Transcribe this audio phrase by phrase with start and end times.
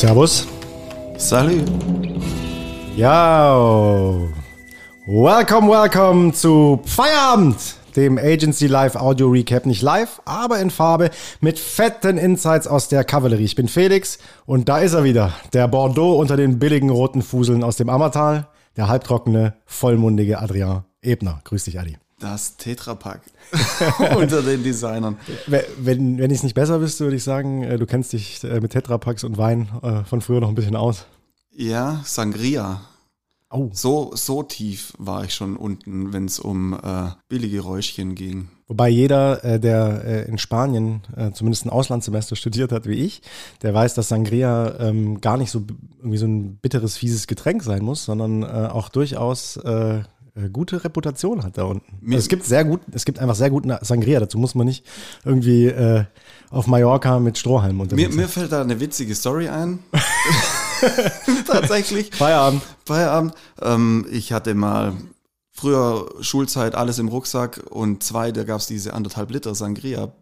[0.00, 0.48] Servus.
[1.18, 1.70] Salut.
[2.96, 3.52] Ja.
[5.06, 7.58] Welcome, welcome zu Feierabend,
[7.96, 9.66] dem Agency Live Audio Recap.
[9.66, 11.10] Nicht live, aber in Farbe
[11.42, 13.44] mit fetten Insights aus der Kavallerie.
[13.44, 15.34] Ich bin Felix und da ist er wieder.
[15.52, 18.48] Der Bordeaux unter den billigen roten Fuseln aus dem Ammertal.
[18.78, 21.42] Der halbtrockene, vollmundige Adrian Ebner.
[21.44, 21.98] Grüß dich, Adi.
[22.20, 23.22] Das Tetrapack
[24.14, 25.16] unter den Designern.
[25.46, 28.60] Wenn, wenn ich es nicht besser wüsste, würde ich sagen, äh, du kennst dich äh,
[28.60, 31.06] mit Tetrapacks und Wein äh, von früher noch ein bisschen aus.
[31.50, 32.82] Ja, Sangria.
[33.50, 33.70] Oh.
[33.72, 38.48] So, so tief war ich schon unten, wenn es um äh, billige Räuschchen ging.
[38.68, 41.00] Wobei jeder, äh, der äh, in Spanien
[41.32, 43.22] zumindest ein Auslandssemester studiert hat wie ich,
[43.62, 45.64] der weiß, dass Sangria ähm, gar nicht so
[45.98, 49.58] irgendwie so ein bitteres, fieses Getränk sein muss, sondern auch durchaus
[50.48, 51.98] gute Reputation hat da unten.
[52.06, 54.20] Also es gibt sehr gut, es gibt einfach sehr guten Sangria.
[54.20, 54.86] Dazu muss man nicht
[55.24, 56.04] irgendwie äh,
[56.50, 59.80] auf Mallorca mit Strohhalm unterwegs mir, mir fällt da eine witzige Story ein.
[61.46, 62.10] Tatsächlich.
[62.14, 62.62] Feierabend.
[62.84, 63.34] Feierabend.
[63.60, 64.94] Ähm, ich hatte mal
[65.52, 70.12] früher Schulzeit alles im Rucksack und zwei, da gab es diese anderthalb Liter Sangria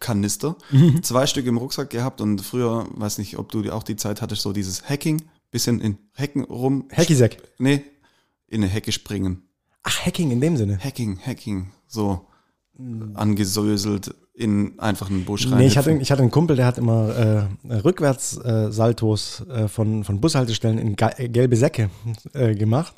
[0.00, 0.56] Kanister.
[0.70, 1.02] Mhm.
[1.02, 4.42] Zwei Stück im Rucksack gehabt und früher, weiß nicht, ob du auch die Zeit hattest,
[4.42, 6.88] so dieses Hacking, bisschen in Hecken rum.
[6.92, 7.36] Hackisack.
[7.58, 7.84] Nee,
[8.46, 9.45] in eine Hecke springen.
[9.88, 10.78] Ach, Hacking in dem Sinne.
[10.82, 12.26] Hacking, Hacking, so
[13.14, 15.58] angesöselt in einfach einen Busch rein.
[15.58, 20.20] Nee, ich hatte, ich hatte einen Kumpel, der hat immer äh, Rückwärts-Saltos äh, von, von
[20.20, 21.88] Bushaltestellen in gelbe Säcke
[22.34, 22.94] äh, gemacht,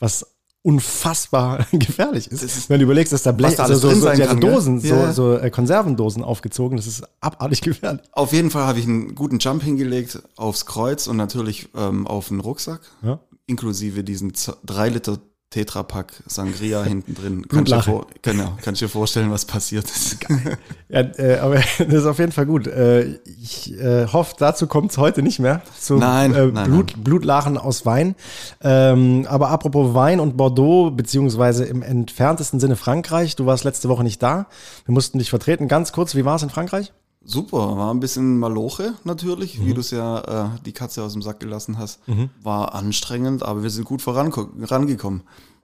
[0.00, 0.26] was
[0.62, 2.42] unfassbar gefährlich ist.
[2.42, 5.12] ist wenn du überlegst, dass da Blech, da also so, so, so, kann, Dosen, ja.
[5.12, 8.02] so, so äh, Konservendosen aufgezogen, das ist abartig gefährlich.
[8.12, 12.28] Auf jeden Fall habe ich einen guten Jump hingelegt aufs Kreuz und natürlich ähm, auf
[12.28, 13.20] den Rucksack, ja.
[13.46, 14.32] inklusive diesen
[14.64, 15.18] drei Liter
[15.50, 17.48] Tetrapack Sangria hinten drin.
[17.48, 20.20] Kannst du vor, genau, kannst dir vorstellen, was passiert ist.
[20.28, 20.58] Geil.
[20.88, 22.68] ja, äh, aber das ist auf jeden Fall gut.
[22.68, 25.62] Äh, ich äh, hoffe, dazu kommt es heute nicht mehr.
[25.78, 27.04] Zu nein, äh, nein, Blut, nein.
[27.04, 28.14] Blutlachen aus Wein.
[28.62, 33.34] Ähm, aber apropos Wein und Bordeaux, beziehungsweise im entferntesten Sinne Frankreich.
[33.34, 34.46] Du warst letzte Woche nicht da.
[34.84, 35.66] Wir mussten dich vertreten.
[35.66, 36.92] Ganz kurz, wie war es in Frankreich?
[37.22, 39.66] Super, war ein bisschen Maloche natürlich, mhm.
[39.66, 42.06] wie du es ja äh, die Katze aus dem Sack gelassen hast.
[42.08, 42.30] Mhm.
[42.42, 45.22] War anstrengend, aber wir sind gut vorangekommen.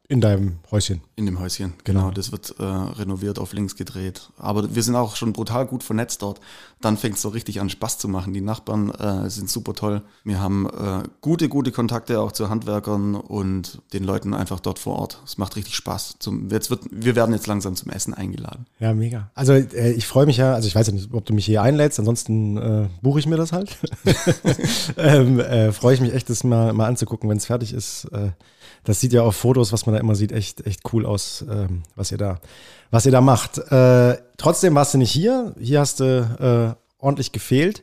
[0.08, 1.00] In deinem Häuschen.
[1.16, 2.02] In dem Häuschen, genau.
[2.02, 2.10] genau.
[2.12, 4.28] Das wird äh, renoviert, auf links gedreht.
[4.38, 6.40] Aber wir sind auch schon brutal gut vernetzt dort.
[6.80, 8.32] Dann fängt es so richtig an, Spaß zu machen.
[8.32, 10.02] Die Nachbarn äh, sind super toll.
[10.22, 14.96] Wir haben äh, gute, gute Kontakte auch zu Handwerkern und den Leuten einfach dort vor
[14.96, 15.20] Ort.
[15.24, 16.16] Es macht richtig Spaß.
[16.20, 18.66] Zum, jetzt wird, wir werden jetzt langsam zum Essen eingeladen.
[18.78, 19.30] Ja, mega.
[19.34, 21.62] Also äh, ich freue mich ja, also ich weiß ja nicht, ob du mich hier
[21.62, 23.76] einlädst, ansonsten äh, buche ich mir das halt.
[24.98, 28.08] ähm, äh, freue ich mich echt, das mal, mal anzugucken, wenn es fertig ist.
[28.84, 31.82] Das sieht ja auf Fotos, was man da immer sieht, echt, echt cool aus, ähm,
[31.94, 32.40] was ihr da,
[32.90, 33.58] was ihr da macht.
[33.58, 35.54] Äh, trotzdem warst du nicht hier.
[35.58, 37.82] Hier hast du äh, ordentlich gefehlt.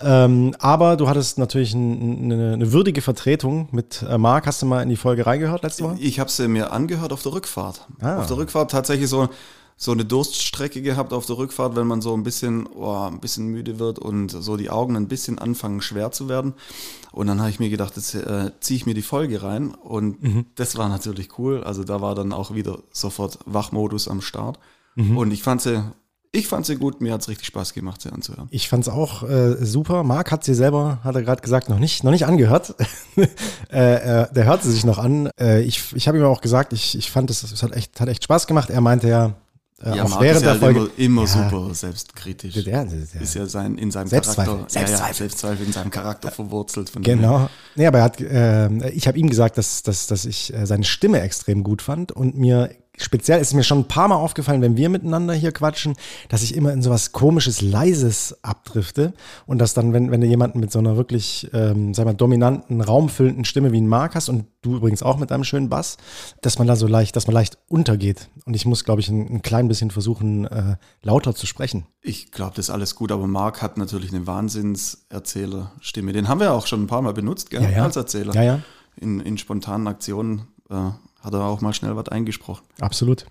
[0.00, 4.46] Ähm, aber du hattest natürlich ein, eine, eine, würdige Vertretung mit äh, Marc.
[4.46, 5.96] Hast du mal in die Folge reingehört letzte Woche?
[5.98, 7.86] Ich habe sie mir angehört auf der Rückfahrt.
[8.00, 8.18] Ah.
[8.18, 9.28] Auf der Rückfahrt tatsächlich so
[9.78, 13.48] so eine Durststrecke gehabt auf der Rückfahrt, wenn man so ein bisschen, oh, ein bisschen
[13.48, 16.54] müde wird und so die Augen ein bisschen anfangen schwer zu werden.
[17.12, 20.22] Und dann habe ich mir gedacht, jetzt äh, ziehe ich mir die Folge rein und
[20.22, 20.46] mhm.
[20.54, 21.62] das war natürlich cool.
[21.62, 24.58] Also da war dann auch wieder sofort Wachmodus am Start.
[24.94, 25.18] Mhm.
[25.18, 25.84] Und ich fand sie
[26.36, 28.48] ich fand sie gut, mir hat es richtig Spaß gemacht, sie anzuhören.
[28.50, 30.04] Ich fand es auch äh, super.
[30.04, 32.74] Marc hat sie selber, hat er gerade gesagt, noch nicht, noch nicht angehört.
[33.70, 35.30] äh, äh, der hört sie sich noch an.
[35.40, 38.08] Äh, ich ich habe ihm auch gesagt, ich, ich fand es, es hat echt, hat
[38.08, 38.68] echt Spaß gemacht.
[38.68, 39.34] Er meinte ja,
[39.82, 40.80] äh, ja, auch Marc während ist ja der Folge.
[40.96, 42.64] Immer, immer ja, super selbstkritisch.
[42.64, 44.54] Der, der, ist ja sein, in seinem Selbstzweifel.
[44.54, 44.70] Charakter.
[44.70, 45.08] Selbstzweifel.
[45.08, 46.92] Ja, Selbstzweifel in seinem Charakter verwurzelt.
[47.02, 47.50] Genau.
[47.74, 50.84] Nee, aber er hat, äh, ich habe ihm gesagt, dass, dass, dass ich äh, seine
[50.84, 54.76] Stimme extrem gut fand und mir speziell ist mir schon ein paar Mal aufgefallen, wenn
[54.76, 55.94] wir miteinander hier quatschen,
[56.28, 59.12] dass ich immer in sowas komisches, leises abdrifte
[59.46, 62.80] und dass dann, wenn, wenn du jemanden mit so einer wirklich, ähm, sag mal, dominanten,
[62.80, 65.96] raumfüllenden Stimme wie ein Mark hast und du übrigens auch mit deinem schönen Bass,
[66.42, 68.28] dass man da so leicht, dass man leicht untergeht.
[68.44, 71.86] Und ich muss, glaube ich, ein, ein, klein bisschen versuchen, äh, lauter zu sprechen.
[72.02, 76.12] Ich glaube, das ist alles gut, aber Mark hat natürlich eine Wahnsinnserzählerstimme.
[76.12, 77.62] Den haben wir auch schon ein paar Mal benutzt, gell?
[77.62, 77.84] Ja, ja.
[77.84, 78.34] als Erzähler.
[78.34, 78.60] Ja, ja.
[78.96, 80.48] In, in spontanen Aktionen.
[80.70, 80.90] Äh,
[81.26, 82.62] hat er auch mal schnell was eingesprochen.
[82.80, 83.26] Absolut.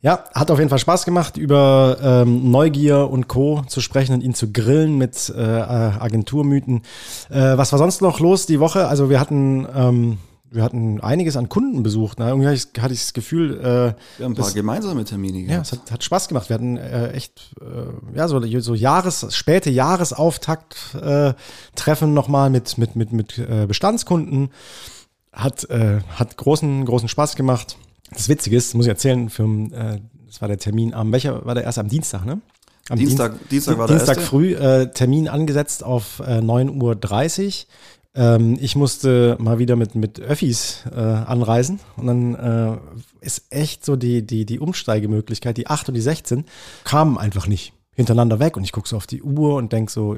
[0.00, 3.64] Ja, hat auf jeden Fall Spaß gemacht, über ähm, Neugier und Co.
[3.66, 6.82] zu sprechen und ihn zu grillen mit äh, Agenturmythen.
[7.30, 8.86] Äh, was war sonst noch los die Woche?
[8.86, 10.18] Also wir hatten, ähm,
[10.52, 12.20] wir hatten einiges an Kunden besucht.
[12.20, 12.28] Ne?
[12.28, 13.58] Irgendwie hatte ich das Gefühl.
[13.58, 15.52] Äh, wir haben ein paar gemeinsame Termine gehabt.
[15.52, 16.48] Ja, es hat, hat Spaß gemacht.
[16.48, 22.94] Wir hatten äh, echt äh, ja so, so Jahres, späte Jahresauftakt-Treffen äh, nochmal mit, mit,
[22.94, 24.50] mit, mit äh, Bestandskunden.
[25.38, 27.76] Hat, äh, hat großen, großen Spaß gemacht.
[28.10, 31.54] Das Witzige ist, muss ich erzählen, für, äh, das war der Termin am, welcher war
[31.54, 32.40] der erst am Dienstag, ne?
[32.90, 34.28] Am Dienstag, Dienst- Dienstag war der Dienstag erste.
[34.28, 37.52] früh äh, Termin angesetzt auf äh, 9.30 Uhr.
[38.14, 42.78] Ähm, ich musste mal wieder mit, mit Öffis äh, anreisen und dann äh,
[43.24, 46.46] ist echt so die, die, die Umsteigemöglichkeit, die 8 und die 16,
[46.84, 50.16] kamen einfach nicht hintereinander weg und ich gucke so auf die Uhr und denke so,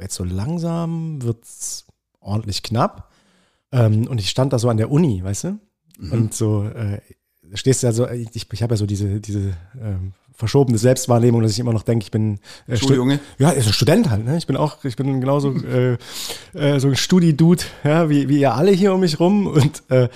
[0.00, 1.84] jetzt so langsam wird's
[2.20, 3.09] ordentlich knapp.
[3.72, 5.58] Ähm, und ich stand da so an der Uni, weißt du?
[6.10, 7.00] Und so, äh,
[7.54, 11.52] stehst du ja so, ich, ich habe ja so diese, diese ähm, verschobene Selbstwahrnehmung, dass
[11.52, 13.20] ich immer noch denke, ich bin äh, Schuljunge.
[13.38, 14.36] ja, ist ein Student halt, ne?
[14.38, 15.98] Ich bin auch, ich bin genauso äh,
[16.54, 19.46] äh, so ein Studi-Dude, ja, wie, wie ihr alle hier um mich rum.
[19.46, 20.08] Und äh,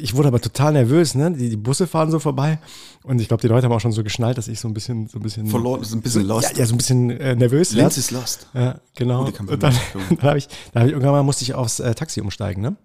[0.00, 1.32] ich wurde aber total nervös, ne?
[1.32, 2.58] Die, die Busse fahren so vorbei.
[3.02, 5.08] Und ich glaube, die Leute haben auch schon so geschnallt, dass ich so ein bisschen,
[5.08, 6.52] so ein bisschen Verloren, ist ein bisschen lost.
[6.52, 8.46] Ja, ja, so ein bisschen äh, nervös Linz ist lost.
[8.54, 9.24] Ja, genau.
[9.24, 9.74] Und dann,
[10.10, 12.76] dann habe ich, dann hab ich irgendwann mal musste ich aufs äh, Taxi umsteigen, ne?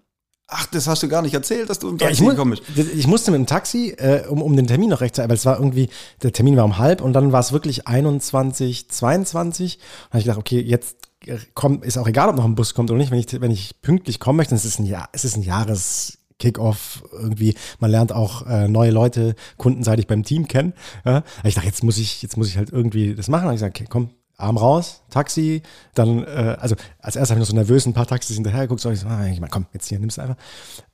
[0.48, 2.58] Ach, das hast du gar nicht erzählt, dass du im Ja, Taxi ich, mu gekommen
[2.74, 2.92] bist.
[2.94, 5.58] ich musste mit dem Taxi, äh, um, um den Termin noch rechtzeitig, weil es war
[5.58, 5.88] irgendwie,
[6.22, 9.78] der Termin war um halb und dann war es wirklich 21, 22.
[9.78, 10.96] Und habe ich gedacht, okay, jetzt
[11.26, 13.50] äh, komm, ist auch egal, ob noch ein Bus kommt oder nicht, wenn ich, wenn
[13.50, 16.18] ich pünktlich kommen möchte, es ist ein Jahr, es ist ein Jahres.
[16.40, 20.74] Kick-off irgendwie, man lernt auch äh, neue Leute kundenseitig beim Team kennen.
[21.04, 21.22] Ja.
[21.44, 23.44] Ich dachte, jetzt muss ich, jetzt muss ich halt irgendwie das machen.
[23.44, 25.62] Habe ich gesagt, okay, komm, Arm raus, Taxi,
[25.94, 28.80] dann, äh, also als erstes habe ich noch so nervös ein paar Taxis hinterher geguckt,
[28.80, 30.36] so ich so, ah, ich meine, komm, jetzt hier, nimm's einfach,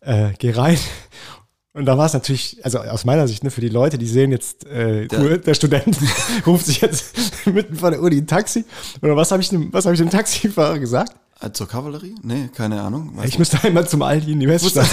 [0.01, 0.79] äh, geh rein.
[1.73, 4.33] Und da war es natürlich, also aus meiner Sicht, ne, für die Leute, die sehen
[4.33, 5.97] jetzt, äh, Der- cool, der Student
[6.47, 7.15] ruft sich jetzt
[7.47, 8.65] mitten von der Uni ein Taxi.
[9.03, 11.15] Oder was habe ich dem, was habe ich dem Taxifahrer gesagt?
[11.41, 12.17] Äh, Zur Kavallerie?
[12.23, 13.17] Nee, keine Ahnung.
[13.25, 14.89] Ich müsste einmal zum Aldi in die Weststadt.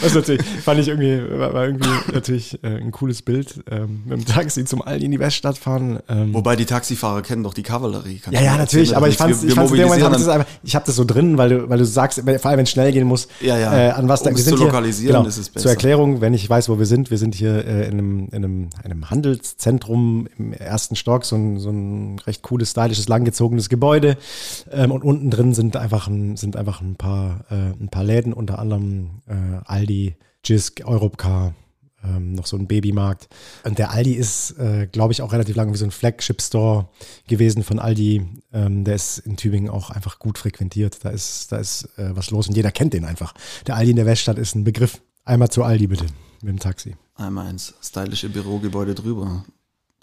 [0.00, 3.62] Was natürlich, fand ich irgendwie, war, irgendwie natürlich äh, ein cooles Bild.
[3.70, 5.98] Ähm, mit dem Taxi zum Aldi in die Weststadt fahren.
[6.08, 8.20] Ähm, Wobei die Taxifahrer kennen doch die Kavallerie.
[8.30, 10.16] Ja, ja, natürlich, aber ich wir- ich wir fand's in dem Moment, mobilisieren hab ich,
[10.18, 12.58] das dann- einfach, ich habe das so drin, weil du, weil du sagst, vor allem
[12.58, 13.74] wenn es schnell gehen muss, Ja, ja.
[13.76, 15.62] Äh, an was da, Um wir es sind zu hier, lokalisieren, genau, ist es besser.
[15.62, 18.34] Zur Erklärung, wenn ich weiß, wo wir sind, wir sind hier äh, in, einem, in
[18.44, 24.16] einem, einem Handelszentrum im ersten Stock, so ein, so ein recht cooles, stylisches, langgezogenes Gebäude
[24.70, 28.32] ähm, und unten drin sind einfach ein, sind einfach ein paar, äh, ein paar Läden,
[28.32, 29.32] unter anderem äh,
[29.82, 30.14] Aldi,
[30.44, 31.54] Jisk, Europcar,
[32.04, 33.28] ähm, noch so ein Babymarkt.
[33.64, 36.88] Und der Aldi ist, äh, glaube ich, auch relativ lange wie so ein Flagship-Store
[37.26, 38.24] gewesen von Aldi.
[38.52, 41.04] Ähm, der ist in Tübingen auch einfach gut frequentiert.
[41.04, 43.34] Da ist, da ist äh, was los und jeder kennt den einfach.
[43.66, 45.00] Der Aldi in der Weststadt ist ein Begriff.
[45.24, 46.06] Einmal zu Aldi bitte
[46.42, 46.96] mit dem Taxi.
[47.16, 49.44] Einmal ins stylische Bürogebäude drüber.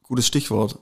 [0.03, 0.77] Gutes Stichwort.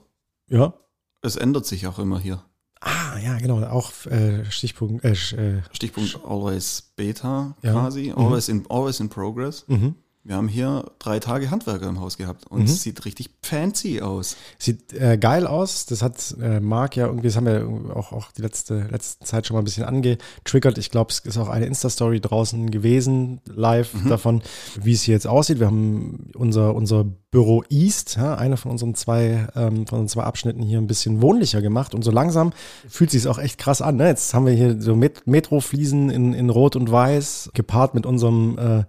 [0.48, 0.74] Ja.
[1.22, 2.44] Es ändert sich auch immer hier.
[2.80, 3.62] Ah, ja, genau.
[3.64, 5.04] Auch äh, Stichpunkt.
[5.04, 7.72] Äh, äh, Stichpunkt always beta Ja.
[7.72, 8.12] quasi.
[8.14, 8.18] Mhm.
[8.18, 9.64] Always, in, always in progress.
[9.68, 9.94] mhm.
[10.28, 12.64] Wir haben hier drei Tage Handwerker im Haus gehabt und Mhm.
[12.66, 14.36] es sieht richtig fancy aus.
[14.58, 15.86] Sieht äh, geil aus.
[15.86, 19.46] Das hat äh, Marc ja irgendwie, das haben wir auch, auch die letzte, letzte Zeit
[19.46, 20.76] schon mal ein bisschen angetriggert.
[20.76, 24.42] Ich glaube, es ist auch eine Insta-Story draußen gewesen, live davon,
[24.78, 25.60] wie es hier jetzt aussieht.
[25.60, 30.24] Wir haben unser, unser Büro East, ja, einer von unseren zwei, ähm, von unseren zwei
[30.24, 32.52] Abschnitten hier ein bisschen wohnlicher gemacht und so langsam
[32.86, 33.96] fühlt sich auch echt krass an.
[33.96, 34.08] Ne?
[34.08, 38.58] Jetzt haben wir hier so Met Metrofliesen in, in Rot und Weiß, gepaart mit unserem,
[38.58, 38.84] äh,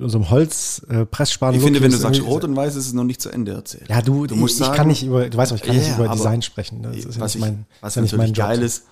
[0.00, 1.54] unserem Holz-Pressspan.
[1.54, 3.88] Ich finde, wenn du sagst rot und weiß, ist es noch nicht zu Ende erzählt.
[3.88, 5.80] Ja, du, Du musst ich, ich sagen- kann nicht über, du weißt ich kann Ja,
[5.80, 6.80] nicht ja, über Design sprechen.
[6.80, 6.88] ne?
[6.88, 8.36] Das ist ja was nicht ich, mein, was ist ja nicht mein Job.
[8.46, 8.84] geil ist,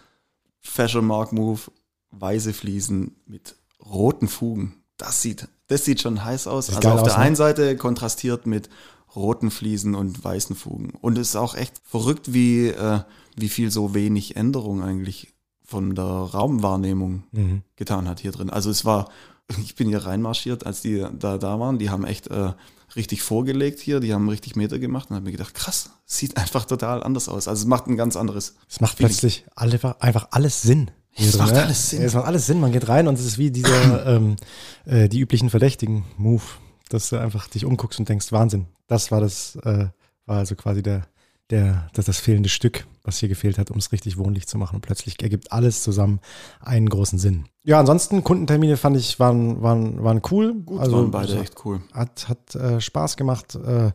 [0.60, 1.60] Fashion Mark Move,
[2.10, 4.76] weiße Fliesen mit roten Fugen.
[4.96, 6.68] Das sieht, das sieht schon heiß aus.
[6.68, 7.24] Also auf der aus, ne?
[7.24, 8.68] einen Seite kontrastiert mit
[9.16, 10.92] roten Fliesen und weißen Fugen.
[11.00, 13.00] Und es ist auch echt verrückt, wie, äh,
[13.36, 17.62] wie viel so wenig Änderung eigentlich von der Raumwahrnehmung Mhm.
[17.76, 18.50] getan hat hier drin.
[18.50, 19.08] Also es war,
[19.62, 21.78] ich bin hier reinmarschiert, als die da, da waren.
[21.78, 22.52] Die haben echt äh,
[22.96, 26.64] richtig vorgelegt hier, die haben richtig Meter gemacht und habe mir gedacht, krass, sieht einfach
[26.64, 27.48] total anders aus.
[27.48, 28.54] Also es macht ein ganz anderes.
[28.68, 29.10] Es macht Feeling.
[29.10, 30.90] plötzlich alle, einfach alles Sinn.
[31.14, 31.62] Es drin, macht ne?
[31.62, 32.02] alles Sinn.
[32.02, 32.60] Es macht alles Sinn.
[32.60, 34.36] Man geht rein und es ist wie dieser, ähm,
[34.86, 36.42] äh, die üblichen Verdächtigen-Move,
[36.88, 38.66] dass du einfach dich umguckst und denkst, Wahnsinn.
[38.86, 39.88] Das war das, äh,
[40.26, 41.06] war also quasi der,
[41.52, 44.76] der, das, das fehlende Stück, was hier gefehlt hat, um es richtig wohnlich zu machen.
[44.76, 46.20] Und plötzlich ergibt alles zusammen
[46.60, 47.44] einen großen Sinn.
[47.62, 50.54] Ja, ansonsten Kundentermine fand ich waren, waren, waren cool.
[50.54, 51.80] Gut, also waren beide echt cool.
[51.92, 53.54] hat, hat äh, Spaß gemacht.
[53.54, 53.92] Äh,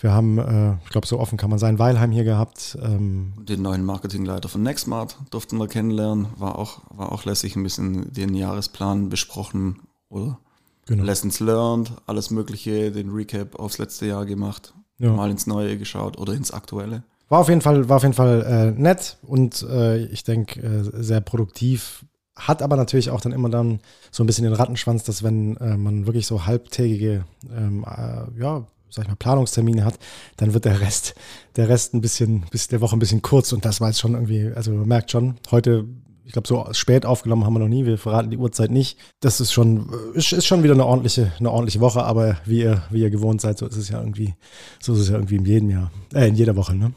[0.00, 2.76] wir haben, äh, ich glaube, so offen kann man sein, Weilheim hier gehabt.
[2.82, 6.26] Ähm, Den neuen Marketingleiter von Nextmart durften wir kennenlernen.
[6.36, 10.38] War auch, war auch lässig, ein bisschen den Jahresplan besprochen, oder?
[10.86, 11.04] genau.
[11.04, 15.12] Lessons learned, alles Mögliche, den Recap aufs letzte Jahr gemacht, Ja.
[15.12, 17.02] mal ins Neue geschaut oder ins Aktuelle.
[17.28, 18.42] War auf jeden Fall, war auf jeden Fall
[18.76, 22.04] äh, nett und äh, ich denke äh, sehr produktiv.
[22.36, 23.80] Hat aber natürlich auch dann immer dann
[24.10, 27.24] so ein bisschen den Rattenschwanz, dass wenn äh, man wirklich so halbtägige,
[27.56, 29.98] ähm, äh, ja, sag ich mal, Planungstermine hat,
[30.36, 31.14] dann wird der Rest,
[31.56, 34.14] der Rest ein bisschen, bis der Woche ein bisschen kurz und das war jetzt schon
[34.14, 35.86] irgendwie, also man merkt schon, heute
[36.24, 37.84] ich glaube, so spät aufgenommen haben wir noch nie.
[37.84, 38.98] Wir verraten die Uhrzeit nicht.
[39.20, 42.82] Das ist schon, ist, ist schon wieder eine ordentliche, eine ordentliche Woche, aber wie ihr,
[42.90, 44.34] wie ihr gewohnt seid, so ist es ja irgendwie,
[44.80, 46.92] so ist es ja irgendwie in jedem Jahr, äh, in jeder Woche, ne?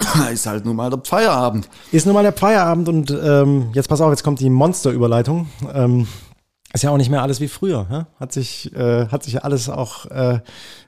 [0.32, 1.68] Ist halt nun mal der Feierabend.
[1.90, 5.48] Ist nun mal der Feierabend und ähm, jetzt pass auf, jetzt kommt die Monster-Überleitung.
[5.74, 6.06] Ähm,
[6.72, 7.86] ist ja auch nicht mehr alles wie früher.
[7.90, 8.06] Ja?
[8.20, 10.40] Hat sich äh, hat sich alles auch äh,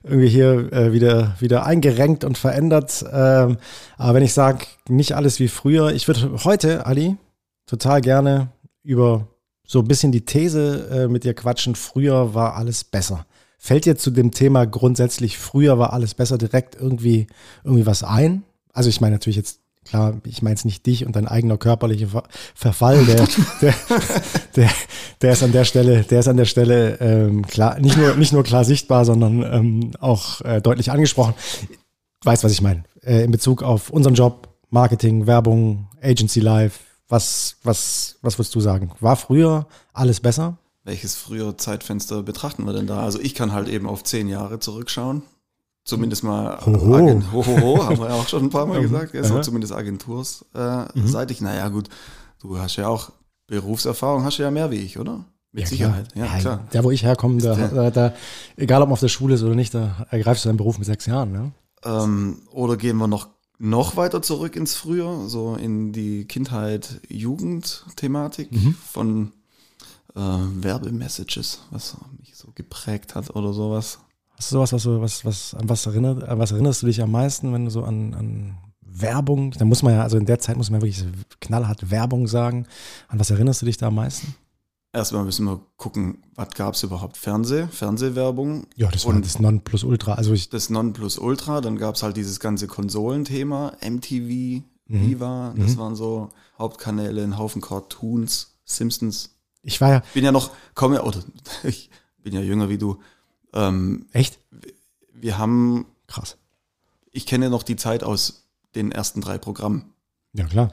[0.04, 3.04] irgendwie hier äh, wieder wieder eingerenkt und verändert.
[3.10, 3.56] Ähm,
[3.96, 7.16] aber wenn ich sage nicht alles wie früher, ich würde heute Ali
[7.66, 8.52] total gerne
[8.82, 9.28] über
[9.66, 11.74] so ein bisschen die These äh, mit dir quatschen.
[11.74, 13.26] Früher war alles besser.
[13.58, 17.26] Fällt dir zu dem Thema grundsätzlich früher war alles besser direkt irgendwie
[17.62, 18.42] irgendwie was ein?
[18.72, 22.08] Also ich meine natürlich jetzt klar, ich meine es nicht dich und dein eigener körperlicher
[22.08, 22.22] Ver
[22.54, 23.28] Verfall, der,
[23.60, 23.74] der,
[24.56, 24.70] der,
[25.20, 28.32] der ist an der Stelle, der ist an der Stelle ähm, klar, nicht nur, nicht
[28.32, 31.34] nur klar sichtbar, sondern ähm, auch äh, deutlich angesprochen.
[32.24, 32.84] Weißt, was ich meine?
[33.02, 38.60] Äh, in Bezug auf unseren Job, Marketing, Werbung, Agency Life, was, was, was würdest du
[38.60, 38.92] sagen?
[39.00, 40.56] War früher alles besser?
[40.84, 43.00] Welches frühere Zeitfenster betrachten wir denn da?
[43.00, 45.22] Also ich kann halt eben auf zehn Jahre zurückschauen.
[45.84, 46.94] Zumindest mal Hoho.
[46.96, 48.82] Agent, ho, ho, ho, haben wir ja auch schon ein paar Mal Mhm.
[48.90, 49.14] gesagt.
[49.14, 49.42] Ja, so Aha.
[49.42, 51.40] zumindest agentursseitig.
[51.40, 51.88] Naja, gut,
[52.40, 53.10] du hast ja auch
[53.46, 55.24] Berufserfahrung, hast du ja mehr wie ich, oder?
[55.52, 56.06] Mit Sicherheit.
[56.14, 56.64] Ja, klar.
[56.70, 58.12] Da, wo ich herkomme, da, Der- da, da,
[58.56, 60.86] egal ob man auf der Schule ist oder nicht, da ergreifst du deinen Beruf mit
[60.86, 61.32] sechs Jahren.
[61.32, 61.50] Ne?
[61.84, 63.28] Ähm, oder gehen wir noch,
[63.62, 68.74] noch weiter zurück ins Früher, so in die Kindheit, Jugend-Thematik Mhm.
[68.74, 69.32] von
[70.16, 73.98] äh, Werbemessages, was mich so geprägt hat oder sowas.
[74.36, 77.12] Hast du sowas, was, was, was, an was erinnert, an was erinnerst du dich am
[77.12, 80.56] meisten, wenn du so an, an Werbung, da muss man ja, also in der Zeit
[80.56, 81.04] muss man wirklich
[81.40, 82.66] knallhart Werbung sagen.
[83.08, 84.34] An was erinnerst du dich da am meisten?
[84.92, 87.16] Erstmal müssen wir gucken, was gab es überhaupt?
[87.16, 88.66] Fernseh, Fernsehwerbung.
[88.74, 90.14] Ja, das war Und- das Nonplusultra.
[90.14, 95.06] Also ich, Das Nonplusultra, dann gab es halt dieses ganze Konsolenthema, MTV, Mhm.
[95.06, 99.36] Viva, das waren so Hauptkanäle, ein Haufen Cartoons, Simpsons.
[99.62, 101.22] ich war ja, Ich bin ja noch, komme, oder
[101.62, 102.98] ich bin ja jünger wie du.
[103.52, 104.40] Ähm, echt?
[105.12, 106.36] wir haben, Krass.
[107.12, 109.92] ich kenne noch die Zeit aus den ersten drei Programmen.
[110.32, 110.72] Ja, klar.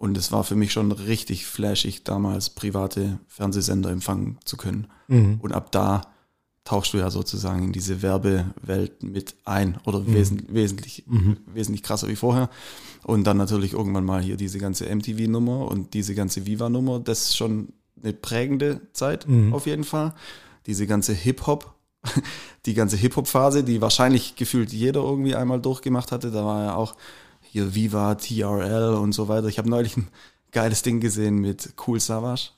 [0.00, 4.86] Und es war für mich schon richtig flashig, damals private Fernsehsender empfangen zu können.
[5.08, 5.38] Mhm.
[5.42, 6.00] Und ab da
[6.64, 11.04] tauchst du ja sozusagen in diese Werbewelt mit ein oder wesen, wesentlich,
[11.52, 12.48] wesentlich krasser wie vorher.
[13.04, 16.98] Und dann natürlich irgendwann mal hier diese ganze MTV-Nummer und diese ganze Viva-Nummer.
[17.00, 20.14] Das ist schon eine prägende Zeit auf jeden Fall.
[20.64, 21.74] Diese ganze Hip-Hop,
[22.64, 26.30] die ganze Hip-Hop-Phase, die wahrscheinlich gefühlt jeder irgendwie einmal durchgemacht hatte.
[26.30, 26.96] Da war ja auch
[27.50, 29.48] hier Viva, TRL und so weiter.
[29.48, 30.08] Ich habe neulich ein
[30.52, 32.50] geiles Ding gesehen mit Cool Savage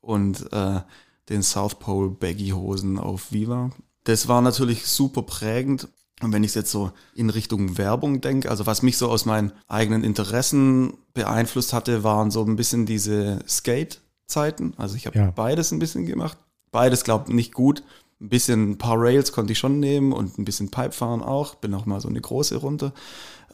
[0.00, 0.80] und äh,
[1.28, 3.70] den South Pole Baggy Hosen auf Viva.
[4.04, 5.88] Das war natürlich super prägend.
[6.22, 9.52] Und wenn ich jetzt so in Richtung Werbung denke, also was mich so aus meinen
[9.68, 14.72] eigenen Interessen beeinflusst hatte, waren so ein bisschen diese Skate-Zeiten.
[14.78, 15.30] Also ich habe Ja.
[15.30, 16.38] beides ein bisschen gemacht.
[16.70, 17.82] Beides, glaube nicht gut.
[18.18, 21.54] Ein bisschen ein paar Rails konnte ich schon nehmen und ein bisschen Pipe fahren auch.
[21.56, 22.92] Bin auch mal so eine große runter.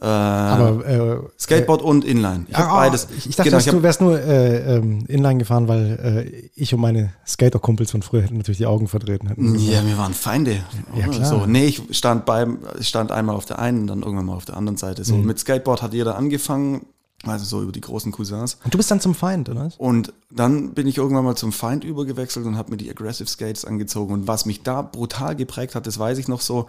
[0.01, 2.45] Äh, Aber äh, Skateboard und Inline.
[2.47, 3.07] Ich Ah, beides.
[3.17, 6.49] Ich, ich dachte, Genau, ich hab- du wärst nur äh, ähm, Inline gefahren, weil äh,
[6.55, 9.21] ich und meine Skater-Kumpels von früher hätten natürlich die Augen verdreht.
[9.27, 9.55] Hätten.
[9.59, 10.57] Ja, wir waren Feinde.
[10.97, 11.25] Ja, klar.
[11.25, 14.55] So, nee, ich stand beim, stand einmal auf der einen, dann irgendwann mal auf der
[14.57, 15.01] anderen Seite.
[15.01, 15.05] Mhm.
[15.05, 16.85] So, mit Skateboard hat jeder angefangen,
[17.25, 18.57] also so über die großen Cousins.
[18.63, 19.69] Und du bist dann zum Feind, oder?
[19.77, 23.65] Und dann bin ich irgendwann mal zum Feind übergewechselt und habe mir die Aggressive Skates
[23.65, 24.13] angezogen.
[24.13, 26.67] Und was mich da brutal geprägt hat, das weiß ich noch so,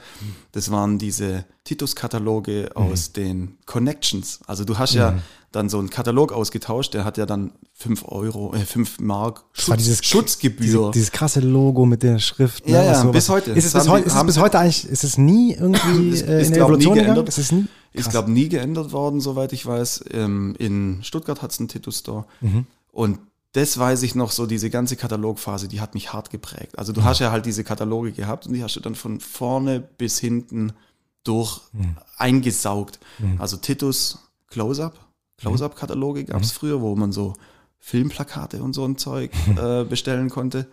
[0.52, 4.40] das waren diese Titus-Kataloge aus den Connections.
[4.46, 5.14] Also du hast ja
[5.52, 9.76] dann so einen Katalog ausgetauscht, der hat ja dann 5 Euro, äh, 5 Mark war
[9.76, 10.64] dieses Schutzgebühr.
[10.66, 12.68] Diese, dieses krasse Logo mit der Schrift.
[12.68, 13.52] Ja, ja, so- bis heute.
[13.52, 16.52] Ist es bis, heu ist es bis heute eigentlich, ist es nie irgendwie äh, in
[16.52, 17.26] der Evolution gegangen?
[17.26, 17.66] Ist es nie?
[18.00, 20.04] Ist, glaube nie geändert worden, soweit ich weiß.
[20.10, 22.26] Ähm, in Stuttgart hat es einen Titus-Store.
[22.40, 22.66] Mhm.
[22.92, 23.18] Und
[23.52, 26.76] das weiß ich noch, so diese ganze Katalogphase, die hat mich hart geprägt.
[26.76, 29.78] Also du hast ja halt diese Kataloge gehabt und die hast du dann von vorne
[29.80, 30.72] bis hinten
[31.22, 31.96] durch Mhm.
[32.18, 32.98] eingesaugt.
[33.38, 34.98] Also Titus Close-Up,
[35.38, 37.34] Close-Up-Kataloge gab es früher, wo man so
[37.78, 40.66] Filmplakate und so ein Zeug äh, bestellen konnte.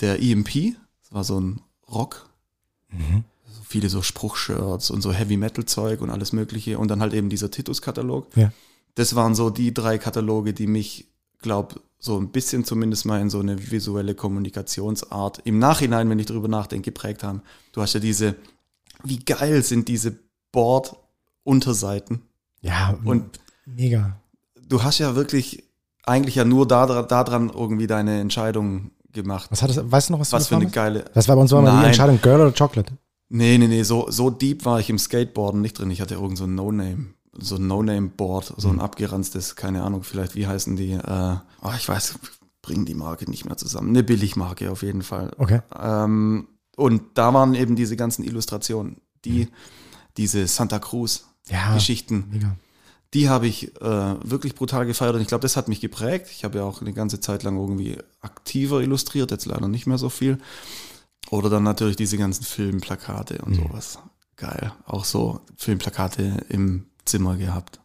[0.00, 2.28] Der EMP, das war so ein Rock,
[2.90, 2.96] so
[3.66, 6.78] viele so Spruchshirts und so Heavy-Metal-Zeug und alles mögliche.
[6.78, 8.28] Und dann halt eben dieser Titus-Katalog.
[8.36, 8.52] Ja.
[8.94, 11.08] Das waren so die drei Kataloge, die mich,
[11.42, 16.26] glaub, so ein bisschen zumindest mal in so eine visuelle Kommunikationsart im Nachhinein, wenn ich
[16.26, 17.42] darüber nachdenke, geprägt haben.
[17.72, 18.36] Du hast ja diese,
[19.02, 20.16] wie geil sind diese
[20.52, 22.22] Board-Unterseiten.
[22.60, 24.18] Ja, Und mega.
[24.68, 25.64] du hast ja wirklich
[26.04, 29.50] eigentlich ja nur daran da dran irgendwie deine Entscheidung gemacht.
[29.50, 31.04] Was hat das, weißt du noch, was, Was du für eine geile.
[31.14, 31.86] Das war bei uns war mal die.
[31.86, 32.92] Entscheidung, Girl oder Chocolate?
[33.28, 35.90] Nee, nee, nee, so, so deep war ich im Skateboarden nicht drin.
[35.90, 37.06] Ich hatte irgend so ein No-Name.
[37.38, 40.92] so ein No-Name-Board, so ein abgeranztes, keine Ahnung, vielleicht, wie heißen die?
[40.92, 42.18] Äh, oh, ich weiß,
[42.62, 43.90] bringen die Marke nicht mehr zusammen.
[43.90, 45.30] Eine Billigmarke auf jeden Fall.
[45.38, 45.60] Okay.
[45.78, 49.48] Ähm, und da waren eben diese ganzen Illustrationen, die,
[50.16, 52.38] diese Santa Cruz-Geschichten.
[52.40, 52.56] Ja.
[53.14, 56.28] Die habe ich äh, wirklich brutal gefeiert und ich glaube, das hat mich geprägt.
[56.30, 59.98] Ich habe ja auch eine ganze Zeit lang irgendwie aktiver illustriert, jetzt leider nicht mehr
[59.98, 60.38] so viel.
[61.30, 63.98] Oder dann natürlich diese ganzen Filmplakate und sowas.
[64.36, 64.72] Geil.
[64.84, 67.80] Auch so Filmplakate im Zimmer gehabt.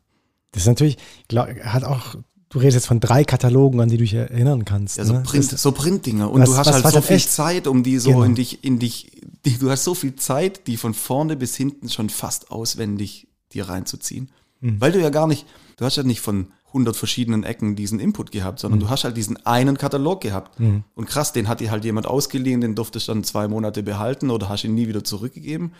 [0.52, 2.16] Das ist natürlich, glaub, hat auch,
[2.50, 4.98] du redest jetzt von drei Katalogen, an die du dich erinnern kannst.
[4.98, 5.22] Ja, so, ne?
[5.24, 6.30] Print, so Printdinger.
[6.30, 8.24] Und Was- du hast was- halt was so viel echt- Zeit, um die so Genau.
[8.24, 9.12] in dich, in dich,
[9.46, 13.70] die, du hast so viel Zeit, die von vorne bis hinten schon fast auswendig dir
[13.70, 14.30] reinzuziehen.
[14.60, 14.80] Mhm.
[14.82, 15.46] Weil du ja gar nicht,
[15.78, 18.84] du hast ja nicht von 100 verschiedenen Ecken diesen Input gehabt, sondern Mhm.
[18.84, 20.60] du hast halt diesen einen Katalog gehabt.
[20.96, 24.30] Und krass, den hat dir halt jemand ausgeliehen, den durftest du dann zwei Monate behalten
[24.30, 25.74] oder hast ihn nie wieder zurückgegeben.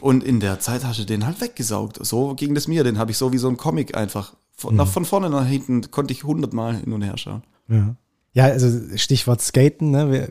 [0.00, 2.04] Und in der Zeit hast du den halt weggesaugt.
[2.04, 2.84] So ging das mir.
[2.84, 4.34] Den habe ich so wie so ein Comic einfach.
[4.52, 7.42] Von, nach, von vorne nach hinten konnte ich hundertmal hin und her schauen.
[7.68, 7.94] Ja.
[8.32, 10.10] ja, also Stichwort Skaten, ne?
[10.10, 10.28] Wir,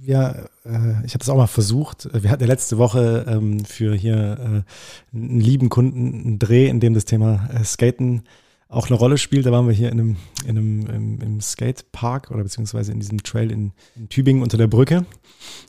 [0.00, 2.08] wir, äh, ich habe das auch mal versucht.
[2.12, 4.64] Wir hatten ja letzte Woche ähm, für hier
[5.12, 8.22] äh, einen lieben Kunden einen Dreh, in dem das Thema äh, Skaten
[8.68, 9.46] auch eine Rolle spielt.
[9.46, 13.22] Da waren wir hier in einem, in einem im, im Skatepark oder beziehungsweise in diesem
[13.22, 15.04] Trail in, in Tübingen unter der Brücke.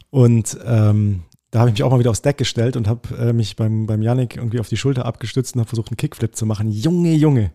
[0.09, 3.33] Und ähm, da habe ich mich auch mal wieder aufs Deck gestellt und habe äh,
[3.33, 6.45] mich beim, beim Yannick irgendwie auf die Schulter abgestützt und habe versucht, einen Kickflip zu
[6.45, 6.71] machen.
[6.71, 7.51] Junge, Junge,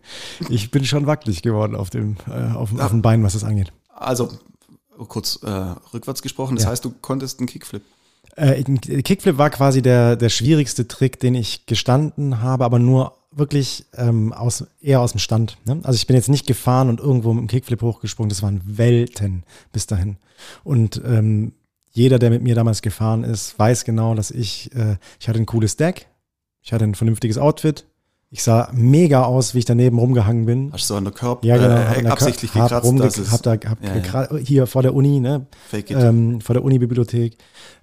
[0.49, 3.43] ich bin schon wackelig geworden auf dem, äh, auf, dem- auf dem Bein, was das
[3.45, 3.71] angeht.
[3.93, 4.29] Also,
[5.07, 5.49] kurz äh,
[5.93, 6.71] rückwärts gesprochen, das Ja.
[6.71, 7.83] heißt, du konntest einen Kickflip.
[8.35, 13.13] Äh, ein Kickflip war quasi der, der schwierigste Trick, den ich gestanden habe, aber nur
[13.37, 15.57] wirklich ähm, aus, eher aus dem Stand.
[15.65, 15.79] Ne?
[15.83, 19.43] Also ich bin jetzt nicht gefahren und irgendwo mit dem Kickflip hochgesprungen, das waren Welten
[19.71, 20.17] bis dahin.
[20.63, 21.53] Und ähm,
[21.91, 25.45] jeder, der mit mir damals gefahren ist, weiß genau, dass ich, äh, ich hatte ein
[25.45, 26.07] cooles Deck,
[26.61, 27.85] ich hatte ein vernünftiges Outfit,
[28.31, 30.69] ich sah mega aus, wie ich daneben rumgehangen bin.
[30.73, 31.75] Hast du an der Körper Ja, genau.
[31.75, 34.37] äh, hab absichtlich Kör- hab gekratzt, rumge- dass es hab da, hab Ja, ja.
[34.37, 35.45] hier vor der Uni, ne?
[35.69, 35.97] fake it.
[35.99, 37.37] ähm, vor der Unibibliothek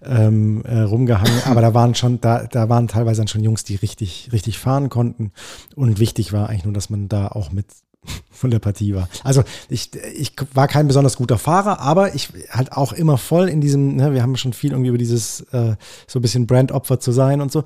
[0.05, 1.41] ähm, äh, rumgehangen.
[1.47, 4.89] Aber da waren schon, da, da waren teilweise dann schon Jungs, die richtig, richtig fahren
[4.91, 5.33] konnten.
[5.75, 7.67] Und wichtig war eigentlich nur, dass man da auch mit
[8.31, 9.09] von der Partie war.
[9.23, 13.61] Also ich, ich war kein besonders guter Fahrer, aber ich halt auch immer voll in
[13.61, 15.77] diesem, ne, wir haben schon viel irgendwie über dieses äh,
[16.09, 17.63] so ein bisschen Brandopfer zu sein und so.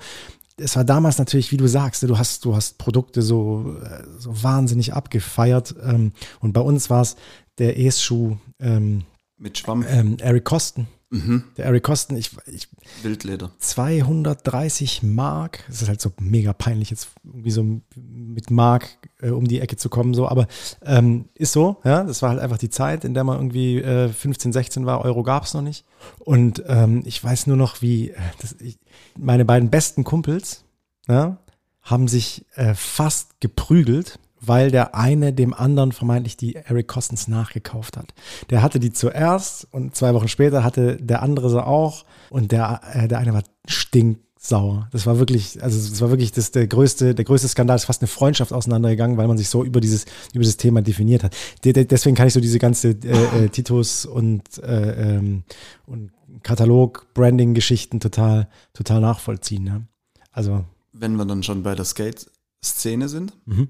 [0.59, 4.43] Es war damals natürlich, wie du sagst, du hast, du hast Produkte so, äh, so
[4.43, 5.75] wahnsinnig abgefeiert.
[5.83, 7.17] Ähm, und bei uns war es
[7.59, 9.05] der ES-Schuh ähm,
[9.39, 10.89] Mit Schwamm, ähm, Eric Kosten.
[11.11, 11.45] Mhm.
[11.57, 12.69] Der Eric Kosten, ich, ich,
[13.03, 13.53] Wildleder.
[13.59, 15.65] 230 Mark.
[15.69, 17.65] Es ist halt so mega peinlich, jetzt irgendwie so
[17.95, 20.47] mit Mark äh, um die Ecke zu kommen, so, aber
[20.85, 22.05] ähm, ist so, ja.
[22.05, 25.05] Das war halt einfach die Zeit, in der man irgendwie äh, 15, 16 war.
[25.05, 25.85] Euro gab es noch nicht.
[26.19, 28.79] Und ähm, ich weiß nur noch, wie äh, das, ich,
[29.17, 30.65] meine beiden besten Kumpels
[31.09, 31.39] ja,
[31.83, 37.97] haben sich äh, fast geprügelt, weil der eine dem anderen vermeintlich die Eric Costens nachgekauft
[37.97, 38.15] hat.
[38.51, 42.81] Der hatte die zuerst und zwei Wochen später hatte der andere sie auch und der,
[42.93, 44.89] äh, der eine war stinksauer.
[44.93, 47.87] Das war wirklich, also das war wirklich das, der größte, der größte Skandal, es ist
[47.87, 51.37] fast eine Freundschaft auseinandergegangen, weil man sich so über dieses, über dieses Thema definiert hat.
[51.65, 55.45] De, de, deswegen kann ich so diese ganze äh, äh, Titus und, äh, ähm,
[55.87, 56.11] und
[56.43, 59.65] Katalog-Branding-Geschichten total, total nachvollziehen.
[59.65, 59.87] Ne?
[60.31, 63.69] Also, Wenn wir dann schon bei der Skate-Szene sind, mhm.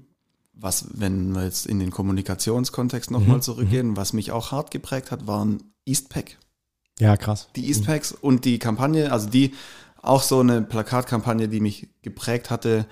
[0.59, 3.41] Was, wenn wir jetzt in den Kommunikationskontext nochmal Mhm.
[3.41, 6.37] zurückgehen, was mich auch hart geprägt hat, waren Eastpack.
[6.99, 7.47] ja, krass.
[7.55, 9.53] Die Eastpacks und die Kampagne, also die,
[10.01, 12.85] auch so eine Plakatkampagne, die mich geprägt hatte.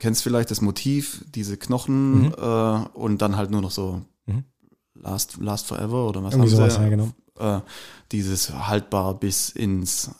[0.00, 2.34] Kennst vielleicht das Motiv, diese Knochen Mhm.
[2.38, 4.44] äh, und dann halt nur noch so Mhm.
[4.94, 6.82] Last, Last Forever oder was Irgendwie haben sowas, sie?
[6.82, 7.08] ja, genau.
[7.38, 7.60] äh,
[8.12, 10.10] dieses haltbar bis ins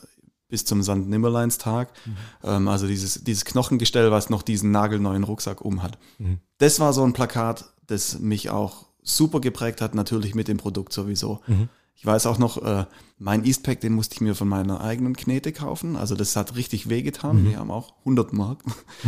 [0.49, 1.07] bis zum St.
[1.07, 1.89] Nimmerleinstag.
[2.05, 2.17] Mhm.
[2.43, 5.97] Ähm, also dieses, dieses Knochengestell, was noch diesen nagelneuen Rucksack umhat.
[6.17, 6.39] Mhm.
[6.57, 10.91] Das war so ein Plakat, das mich auch super geprägt hat, natürlich mit dem Produkt
[10.91, 11.39] sowieso.
[11.47, 11.69] Mhm.
[11.95, 12.85] Ich weiß auch noch, äh,
[13.17, 15.97] mein Eastpack, den musste ich mir von meiner eigenen Knete kaufen.
[15.97, 17.43] Also das hat richtig wehgetan.
[17.43, 18.59] Die haben auch 100 Mark,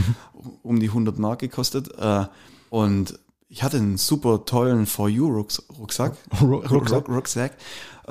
[0.64, 1.90] um die 100 Mark gekostet.
[1.98, 2.26] Äh,
[2.70, 6.18] und ich hatte einen super tollen For You Rucks- Rucksack.
[6.42, 7.08] Rucksack.
[7.10, 7.58] Rucksack.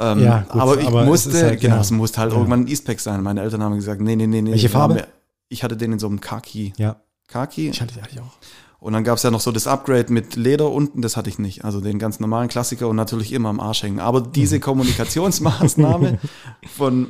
[0.01, 1.81] Ähm, Ja, gut, aber ich aber musste, halt, genau, ja.
[1.81, 2.39] es musste halt Ja.
[2.39, 3.23] irgendwann ein Eastpack sein.
[3.23, 4.53] Meine Eltern haben gesagt, nee, nee, nee, nee.
[4.53, 5.07] Welche Farbe?
[5.49, 6.73] Ich hatte den in so einem Khaki.
[6.79, 6.97] Ja,
[7.29, 7.69] Khaki.
[7.71, 8.33] ich hatte, ich auch.
[8.79, 11.39] Und dann gab es ja noch so das Upgrade mit Leder unten, das hatte ich
[11.39, 11.65] nicht.
[11.67, 14.01] Also den ganz normalen Klassiker und natürlich immer am Arsch hängen.
[14.01, 14.61] Aber diese Mhm.
[14.63, 16.19] Kommunikationsmaßnahme
[16.77, 17.09] von,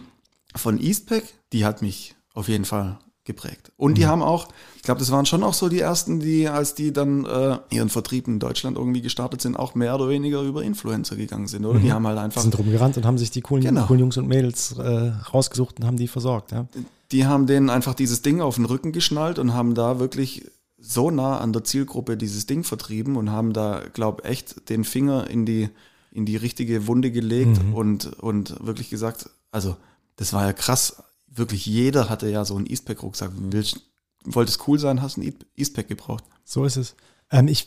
[0.56, 1.22] von Eastpack,
[1.52, 3.70] die hat mich auf jeden Fall geprägt.
[3.76, 3.94] Und Mhm.
[3.96, 6.92] die haben auch, ich glaube, das waren schon auch so die ersten, die, als die
[6.92, 11.16] dann äh, ihren Vertrieb in Deutschland irgendwie gestartet sind, auch mehr oder weniger über Influencer
[11.16, 11.78] gegangen sind, oder?
[11.80, 13.86] Die haben halt einfach, sind rumgerannt und haben sich die coolen, Genau.
[13.86, 16.52] coolen Jungs und Mädels äh, rausgesucht und haben die versorgt.
[16.52, 16.66] Ja.
[17.12, 20.46] die haben denen einfach dieses Ding auf den Rücken geschnallt und haben da wirklich
[20.78, 25.28] so nah an der Zielgruppe dieses Ding vertrieben und haben da, glaube echt den Finger
[25.28, 25.68] in die,
[26.12, 27.74] in die richtige Wunde gelegt Mhm.
[27.74, 29.76] und, und wirklich gesagt, also
[30.16, 31.02] das war ja krass.
[31.32, 33.30] Wirklich jeder hatte ja so einen Eastpack-Rucksack.
[33.36, 33.80] Willst,
[34.24, 36.24] wolltest cool sein, hast einen Eastpack gebraucht.
[36.44, 36.96] So ist es.
[37.30, 37.64] Ähm, ich,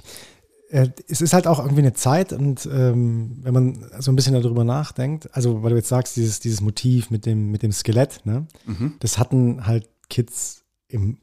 [0.69, 4.33] äh, es ist halt auch irgendwie eine Zeit und ähm, wenn man so ein bisschen
[4.33, 8.25] darüber nachdenkt, also weil du jetzt sagst, dieses, dieses Motiv mit dem, mit dem Skelett,
[8.25, 8.95] ne, Mhm.
[8.99, 11.19] das hatten halt Kids im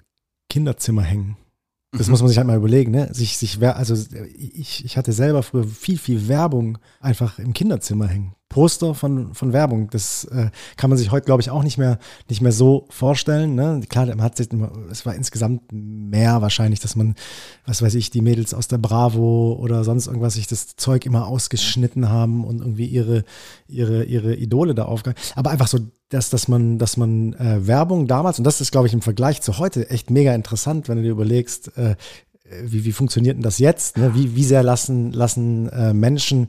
[0.49, 1.37] Kinderzimmer hängen.
[1.93, 2.13] Das Mhm.
[2.13, 3.13] muss man sich halt mal überlegen, ne?
[3.13, 3.95] Sich, sich, also
[4.37, 8.35] ich, ich hatte selber früher viel, viel Werbung einfach im Kinderzimmer hängen.
[8.51, 9.89] Poster von, von Werbung.
[9.91, 13.55] Das äh, kann man sich heute, glaube ich, auch nicht mehr, nicht mehr so vorstellen.
[13.55, 13.81] Ne?
[13.89, 17.15] Klar, man hat sich immer, es war insgesamt mehr wahrscheinlich, dass man,
[17.65, 21.29] was weiß ich, die Mädels aus der Bravo oder sonst irgendwas sich das Zeug immer
[21.29, 23.25] ausgeschnitten haben und irgendwie ihre,
[23.69, 25.23] ihre, ihre Idole da aufgegangen.
[25.37, 28.89] Aber einfach so, dass, dass man, dass man äh, Werbung damals, und das ist, glaube
[28.89, 31.95] ich, im Vergleich zu heute echt mega interessant, wenn du dir überlegst, äh,
[32.65, 33.97] wie, wie funktioniert denn das jetzt?
[33.97, 34.13] Ne?
[34.15, 36.49] Wie, wie sehr lassen, lassen äh, Menschen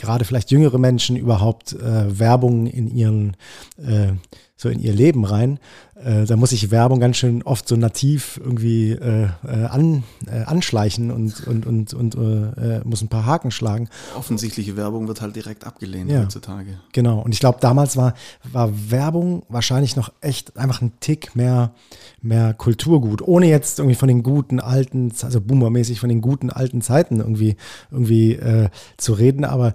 [0.00, 3.36] gerade vielleicht jüngere Menschen überhaupt äh, Werbung in ihren
[3.78, 4.12] äh,
[4.60, 5.58] so in ihr Leben rein.
[5.94, 10.42] Äh, da muss sich Werbung ganz schön oft so nativ irgendwie äh, äh, an, äh,
[10.42, 13.88] anschleichen und und und und äh, äh, muss ein paar Haken schlagen.
[14.14, 16.20] Offensichtliche Werbung wird halt direkt abgelehnt Ja.
[16.22, 16.78] heutzutage.
[16.92, 17.20] Genau.
[17.20, 18.12] Und ich glaube, damals war,
[18.52, 21.72] war Werbung wahrscheinlich noch echt einfach ein Tick mehr,
[22.20, 23.22] mehr Kulturgut.
[23.22, 27.56] Ohne jetzt irgendwie von den guten alten, also boomermäßig von den guten alten Zeiten irgendwie,
[27.90, 28.68] irgendwie äh,
[28.98, 29.44] zu reden.
[29.46, 29.72] Aber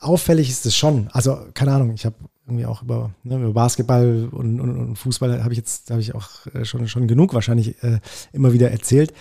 [0.00, 1.08] auffällig ist es schon.
[1.12, 2.16] Also, keine Ahnung, ich habe
[2.48, 6.14] irgendwie auch über, ne, über Basketball und, und, und Fußball habe ich jetzt, habe ich
[6.14, 8.00] auch äh, schon, schon genug wahrscheinlich äh,
[8.32, 9.12] immer wieder erzählt.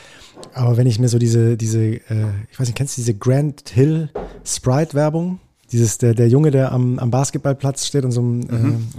[0.53, 3.69] Aber wenn ich mir so diese, diese, äh, ich weiß nicht, kennst du diese Grand
[3.69, 4.09] Hill
[4.45, 5.39] Sprite-Werbung?
[5.71, 8.49] Dieses, der, der Junge, der am, am Basketballplatz steht und so ein,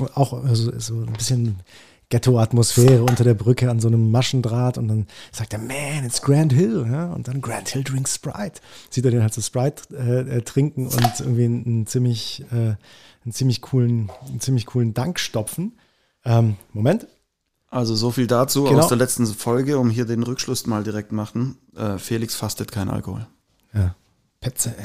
[0.00, 1.56] äh, auch so, so ein bisschen
[2.10, 6.52] Ghetto-Atmosphäre unter der Brücke an so einem Maschendraht und dann sagt er, man, it's Grand
[6.52, 7.12] Hill, ja?
[7.12, 8.60] und dann Grand Hill drinks Sprite.
[8.88, 12.76] Sieht er den halt so Sprite äh, äh, trinken und irgendwie einen, einen ziemlich, äh,
[13.28, 15.78] einen ziemlich coolen, einen ziemlich coolen Dank stopfen.
[16.24, 17.06] Ähm, Moment.
[17.68, 18.78] Also so viel dazu Genau.
[18.78, 21.58] aus der letzten Folge, um hier den Rückschluss mal direkt machen.
[21.76, 23.26] Äh, Felix fastet kein Alkohol.
[23.74, 23.94] Ja.
[24.40, 24.74] Petze.
[24.78, 24.84] ey.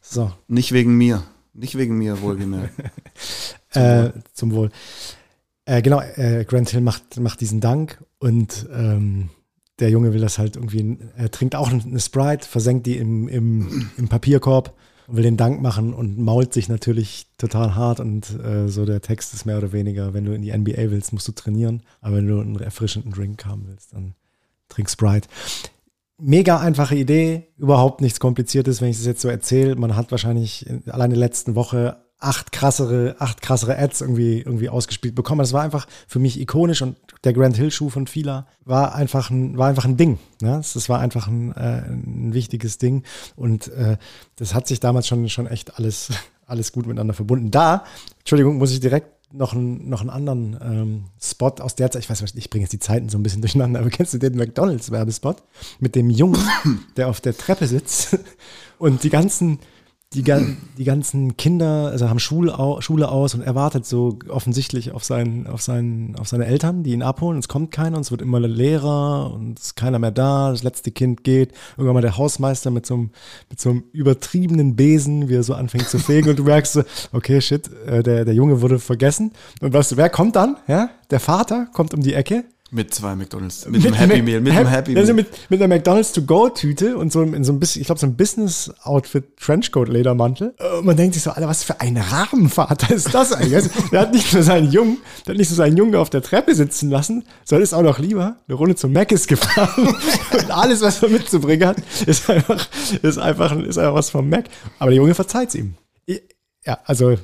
[0.00, 1.22] So, Nicht wegen mir.
[1.52, 2.72] Nicht wegen mir, wohlgemerkt.
[3.74, 4.70] äh, zum Wohl.
[5.66, 9.28] Äh, genau, äh, Grant Hill macht, macht diesen Dank und ähm,
[9.80, 13.90] der Junge will das halt irgendwie, er trinkt auch eine Sprite, versenkt die im, im,
[13.98, 14.74] im Papierkorb
[15.14, 19.34] will den Dank machen und mault sich natürlich total hart und äh, so der Text
[19.34, 22.26] ist mehr oder weniger, wenn du in die NBA willst, musst du trainieren, aber wenn
[22.26, 24.14] du einen erfrischenden Drink haben willst, dann
[24.68, 25.28] trink Sprite.
[26.18, 29.74] Mega einfache Idee, überhaupt nichts Kompliziertes, wenn ich das jetzt so erzähle.
[29.76, 35.14] Man hat wahrscheinlich in- alleine letzten Woche acht krassere, acht krassere Ads irgendwie, irgendwie ausgespielt
[35.14, 35.40] bekommen.
[35.40, 39.30] Das war einfach für mich ikonisch und der Grand Hill Schuh von Fila war einfach
[39.30, 40.18] ein, war einfach ein Ding.
[40.40, 40.62] Ne?
[40.62, 43.02] Das war einfach ein, äh, ein wichtiges Ding
[43.36, 43.96] und äh,
[44.36, 46.10] das hat sich damals schon, schon echt alles,
[46.46, 47.50] alles gut miteinander verbunden.
[47.50, 47.84] Da,
[48.20, 52.10] Entschuldigung, muss ich direkt noch, einen, noch einen anderen ähm, Spot aus der Zeit, ich
[52.10, 54.36] weiß nicht, ich bringe jetzt die Zeiten so ein bisschen durcheinander, aber kennst du den
[54.36, 55.42] McDonalds-Werbespot
[55.80, 56.40] mit dem Jungen,
[56.96, 58.18] der auf der Treppe sitzt
[58.78, 59.58] und die ganzen,
[60.14, 65.46] die, die ganzen Kinder, also haben Schule aus und er wartet so offensichtlich auf, seinen,
[65.46, 67.38] auf, seinen, auf seine Eltern, die ihn abholen.
[67.38, 70.50] Es kommt keiner und es wird immer leerer und es ist keiner mehr da.
[70.50, 71.52] Das letzte Kind geht.
[71.76, 73.10] Irgendwann mal der Hausmeister mit so einem,
[73.48, 76.82] mit so einem übertriebenen Besen, wie er so anfängt zu fegen und du merkst so,
[77.12, 79.32] okay, shit, äh, der, der Junge wurde vergessen.
[79.60, 80.56] Und weißt du, wer kommt dann?
[80.68, 80.90] Ja?
[81.10, 83.66] Der Vater kommt um die Ecke mit zwei McDonalds.
[83.68, 84.40] Mit, einem Happy Meal.
[84.40, 85.26] Mit einem Happy also Meal.
[85.30, 88.16] mit, mit einer McDonalds To-Go-Tüte und so in so ein bisschen, ich glaube, so ein
[88.16, 90.54] Business-Outfit, Trenchcoat-Ledermantel.
[90.58, 93.54] Äh, Und man denkt sich so, Alter, was für ein Rahmenvater ist das eigentlich?
[93.56, 96.22] Also, der hat nicht nur seinen Jungen, der hat nicht nur seinen Jungen auf der
[96.22, 99.88] Treppe sitzen lassen, sondern ist auch noch lieber eine Runde zum Mc's gefahren.
[100.32, 102.66] und alles, was er mitzubringen hat, ist einfach,
[103.02, 104.44] ist einfach, ist einfach was vom Mac.
[104.78, 105.74] Aber der Junge verzeiht's ihm.
[106.06, 106.22] Ich-
[106.64, 107.16] Ja, also.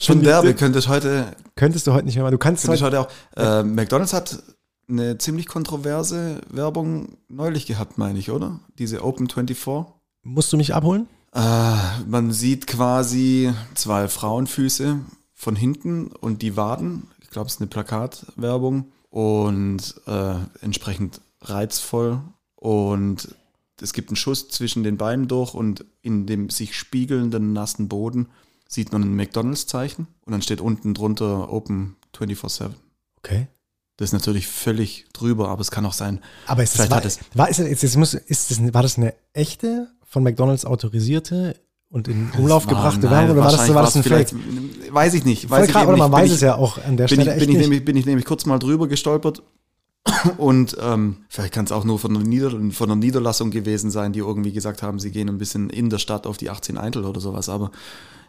[0.00, 2.32] Schon derbe, könntest heute, Könntest du heute nicht mehr, machen.
[2.32, 3.08] du kannst heute, heute auch.
[3.36, 4.42] Äh, McDonalds hat
[4.88, 8.60] eine ziemlich kontroverse Werbung neulich gehabt, meine ich, oder?
[8.78, 9.92] Diese Open 24.
[10.22, 11.08] musst du mich abholen?
[11.32, 15.00] Äh, man sieht quasi zwei Frauenfüße
[15.32, 17.08] von hinten und die Waden.
[17.20, 22.20] Ich glaube, es ist eine Plakatwerbung und äh, entsprechend reizvoll.
[22.54, 23.34] Und
[23.80, 28.28] es gibt einen Schuss zwischen den Beinen durch und in dem sich spiegelnden nassen Boden
[28.68, 32.70] sieht man ein McDonalds-Zeichen und dann steht unten drunter Open 24-7.
[33.18, 33.48] Okay.
[33.96, 37.04] Das ist natürlich völlig drüber, aber es kann auch sein, Aber ist das, war, hat
[37.04, 40.64] es- war, ist, das- jetzt, jetzt muss, ist das, war das eine echte, von McDonalds
[40.64, 41.56] autorisierte
[41.90, 44.34] und in Umlauf war- gebrachte nein, Werbung oder war das, war das ein Fake?
[44.90, 45.48] Weiß ich nicht.
[45.48, 46.10] Voll Weiß ich krass, eben oder man.
[46.10, 47.84] Bin weiß ich- es ja auch an der bin ich, Stelle bin, echt ich nämlich,
[47.84, 49.42] bin ich nämlich kurz mal drüber gestolpert
[50.36, 54.12] Und ähm, vielleicht kann es auch nur von einer, Nieder von einer Niederlassung gewesen sein,
[54.12, 57.04] die irgendwie gesagt haben, sie gehen ein bisschen in der Stadt auf die 18 Eintel
[57.04, 57.48] oder sowas.
[57.48, 57.70] Aber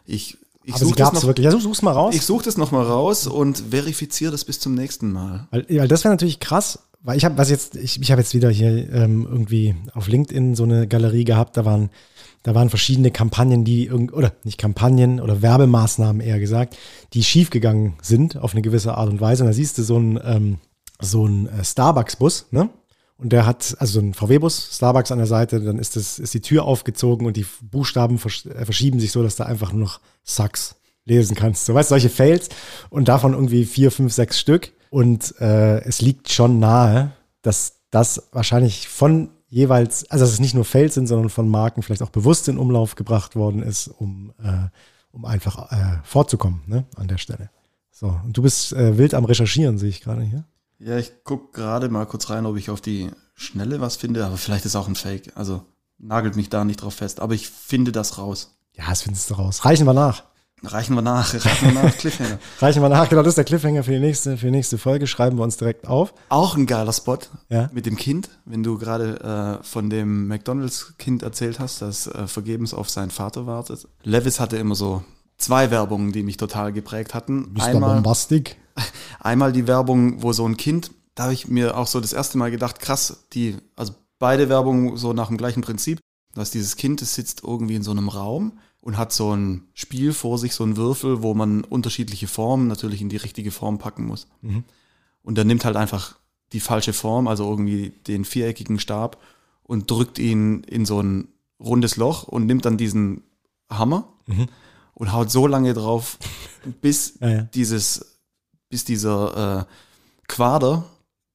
[0.06, 1.44] ich, ich Aber sie suche gab das es wirklich.
[1.44, 2.12] Ja, such's mal raus.
[2.14, 5.46] Ich suche das nochmal raus und verifiziere das bis zum nächsten Mal.
[5.52, 8.34] Weil, weil das wäre natürlich krass, weil ich habe was jetzt, ich, ich habe jetzt
[8.34, 11.90] wieder hier ähm, irgendwie auf LinkedIn so eine Galerie gehabt, da waren,
[12.42, 16.76] da waren verschiedene Kampagnen, die irgend, oder nicht Kampagnen oder Werbemaßnahmen eher gesagt,
[17.12, 19.44] die schiefgegangen sind auf eine gewisse Art und Weise.
[19.44, 20.58] Und da siehst du so ein, ähm,
[21.00, 22.70] so ein äh, Starbucks-Bus, ne?
[23.18, 26.34] Und der hat, also so ein VW-Bus, Starbucks an der Seite, dann ist, das, ist
[26.34, 29.82] die Tür aufgezogen und die Buchstaben versch äh, verschieben sich so, dass du einfach nur
[29.82, 30.76] noch Sucks
[31.06, 31.64] lesen kannst.
[31.64, 32.48] So, weißt solche Fails
[32.90, 34.72] und davon irgendwie vier, fünf, sechs Stück.
[34.90, 40.54] Und äh, es liegt schon nahe, dass das wahrscheinlich von jeweils, also dass es nicht
[40.54, 44.32] nur Fails sind, sondern von Marken vielleicht auch bewusst in Umlauf gebracht worden ist, um,
[44.42, 44.68] äh,
[45.12, 47.50] um einfach äh, vorzukommen ne, an der Stelle.
[47.90, 50.44] So, und du bist äh, wild am Recherchieren, sehe ich gerade hier.
[50.78, 54.36] Ja, ich gucke gerade mal kurz rein, ob ich auf die Schnelle was finde, aber
[54.36, 55.32] vielleicht ist auch ein Fake.
[55.34, 55.62] Also
[55.98, 58.58] nagelt mich da nicht drauf fest, aber ich finde das raus.
[58.74, 59.64] Ja, das findest du raus.
[59.64, 60.24] Reichen wir nach.
[60.62, 62.38] Reichen wir nach, reichen wir nach, Cliffhanger.
[62.60, 63.08] Reichen wir nach.
[63.08, 65.06] Genau, das ist der Cliffhanger für die nächste, für die nächste Folge.
[65.06, 66.14] Schreiben wir uns direkt auf.
[66.30, 67.18] Auch ein geiler Spot
[67.50, 67.68] Ja.
[67.72, 72.72] mit dem Kind, wenn du gerade äh, von dem McDonalds-Kind erzählt hast, das äh, vergebens
[72.74, 73.86] auf seinen Vater wartet.
[74.02, 75.04] Levis hatte immer so
[75.38, 77.52] zwei Werbungen, die mich total geprägt hatten.
[77.52, 77.64] Mr.
[77.64, 78.56] Einmal, Bombastic.
[79.20, 82.38] einmal die Werbung, wo so ein Kind, da habe ich mir auch so das erste
[82.38, 86.00] Mal gedacht, krass, die, also beide Werbungen so nach dem gleichen Prinzip.
[86.34, 90.12] dass dieses Kind, das sitzt irgendwie in so einem Raum und hat so ein Spiel
[90.12, 94.06] vor sich, so ein Würfel, wo man unterschiedliche Formen natürlich in die richtige Form packen
[94.06, 94.26] muss.
[94.42, 94.64] Mhm.
[95.22, 96.18] Und der nimmt halt einfach
[96.52, 99.20] die falsche Form, also irgendwie den viereckigen Stab
[99.62, 103.22] und drückt ihn in so ein rundes Loch und nimmt dann diesen
[103.70, 104.48] Hammer Mhm.
[104.96, 106.18] Und haut so lange drauf,
[106.80, 107.42] bis Ja, ja.
[107.42, 108.18] dieses,
[108.68, 109.64] bis dieser äh,
[110.28, 110.84] Quader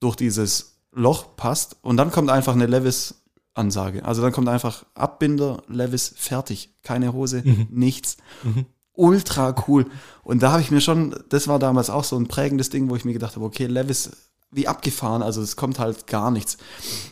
[0.01, 4.03] durch dieses Loch passt und dann kommt einfach eine Levis-Ansage.
[4.03, 6.75] Also dann kommt einfach Abbinder, Levis, fertig.
[6.83, 7.67] Keine Hose, Mhm.
[7.71, 8.17] nichts.
[8.43, 8.65] Mhm.
[8.93, 9.85] Ultra cool.
[10.23, 12.95] Und da habe ich mir schon, das war damals auch so ein prägendes Ding, wo
[12.97, 14.11] ich mir gedacht habe, okay, Levis,
[14.51, 16.57] wie abgefahren, also es kommt halt gar nichts.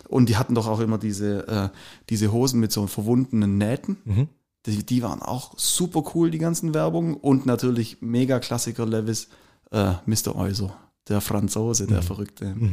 [0.10, 1.70] Und die hatten doch auch immer diese, äh,
[2.10, 3.98] diese Hosen mit so verwundenen Nähten.
[4.04, 4.28] Mhm.
[4.70, 7.16] Die, die waren auch super cool, die ganzen Werbungen.
[7.16, 9.28] Und natürlich mega Klassiker Levis,
[9.72, 10.36] äh, Mr.
[10.36, 10.72] Euso,
[11.08, 12.56] der Franzose, der Verrückte.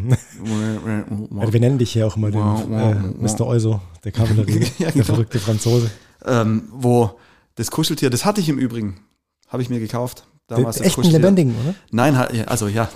[1.38, 2.94] Also wir nennen dich hier auch immer den äh.
[3.18, 3.46] Mr.
[3.46, 5.04] Euso, der Kavallerie, Ja, der genau.
[5.04, 5.90] verrückte Franzose.
[6.24, 7.18] ähm, wo
[7.56, 9.00] das Kuscheltier, das hatte ich im Übrigen,
[9.48, 10.26] habe ich mir gekauft.
[10.48, 11.18] Damals das echten Kuscheltier.
[11.18, 11.74] Lebendigen, oder?
[11.90, 12.14] Nein,
[12.46, 12.88] also ja,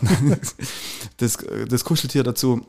[1.16, 2.64] das, das Kuscheltier dazu,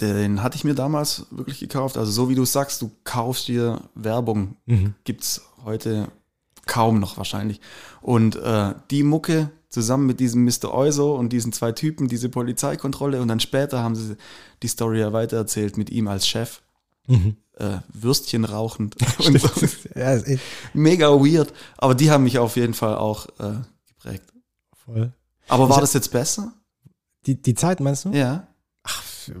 [0.00, 1.96] den hatte ich mir damals wirklich gekauft.
[1.96, 4.94] Also so wie du sagst, du kaufst dir Werbung, Mhm.
[5.04, 6.08] gibt's heute
[6.66, 7.60] kaum noch wahrscheinlich.
[8.02, 10.72] Und äh, die Mucke zusammen mit diesem Mr.
[10.72, 14.16] Euso und diesen zwei Typen, diese Polizeikontrolle und dann später haben sie
[14.62, 16.62] die Story ja weitererzählt mit ihm als Chef,
[17.08, 17.36] Mhm.
[17.58, 19.66] äh, Würstchen rauchend und so.
[19.94, 20.18] Ja,
[20.74, 23.52] Mega weird, aber die haben mich auf jeden Fall auch äh,
[23.86, 24.24] geprägt.
[24.84, 25.12] voll.
[25.48, 26.52] Aber war das jetzt besser?
[27.26, 28.10] Die, die Zeit meinst du?
[28.10, 28.48] Ja.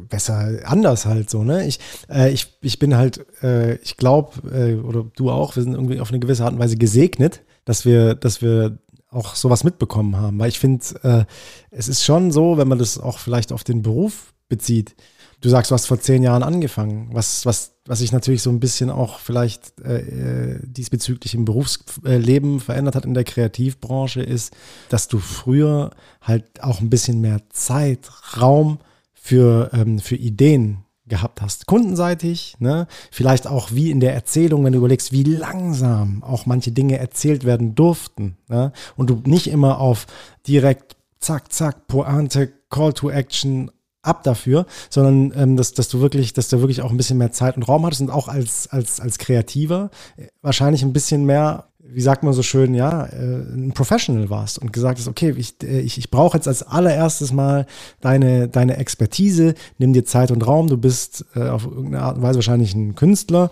[0.08, 1.66] Besser anders halt so, ne?
[1.66, 5.74] Ich, äh, ich, ich bin halt, äh, ich glaube, äh, oder du auch, wir sind
[5.74, 8.78] irgendwie auf eine gewisse Art und Weise gesegnet, dass wir, dass wir
[9.10, 10.38] auch sowas mitbekommen haben.
[10.38, 11.24] Weil ich finde, äh,
[11.70, 14.94] es ist schon so, wenn man das auch vielleicht auf den Beruf bezieht.
[15.40, 18.60] Du sagst, du hast vor zehn Jahren angefangen, was, was, was sich natürlich so ein
[18.60, 24.56] bisschen auch vielleicht äh, äh, diesbezüglich im Berufsleben verändert hat in der Kreativbranche, ist,
[24.88, 25.90] dass du früher
[26.22, 28.78] halt auch ein bisschen mehr Zeit, Raum
[29.26, 31.66] für, ähm, für Ideen gehabt hast.
[31.66, 32.86] Kundenseitig, ne?
[33.10, 37.44] Vielleicht auch wie in der Erzählung, wenn du überlegst, wie langsam auch manche Dinge erzählt
[37.44, 38.36] werden durften.
[38.48, 38.72] Ne?
[38.96, 40.06] Und du nicht immer auf
[40.46, 43.70] direkt zack, zack, Pointe, Call to Action,
[44.06, 47.32] ab dafür, sondern ähm, dass, dass du wirklich, dass du wirklich auch ein bisschen mehr
[47.32, 51.66] Zeit und Raum hattest und auch als, als, als Kreativer äh, wahrscheinlich ein bisschen mehr,
[51.78, 55.62] wie sagt man so schön, ja, äh, ein Professional warst und gesagt hast, okay, ich,
[55.62, 57.66] äh, ich, ich brauche jetzt als allererstes mal
[58.00, 62.22] deine, deine Expertise, nimm dir Zeit und Raum, du bist äh, auf irgendeine Art und
[62.22, 63.50] Weise wahrscheinlich ein Künstler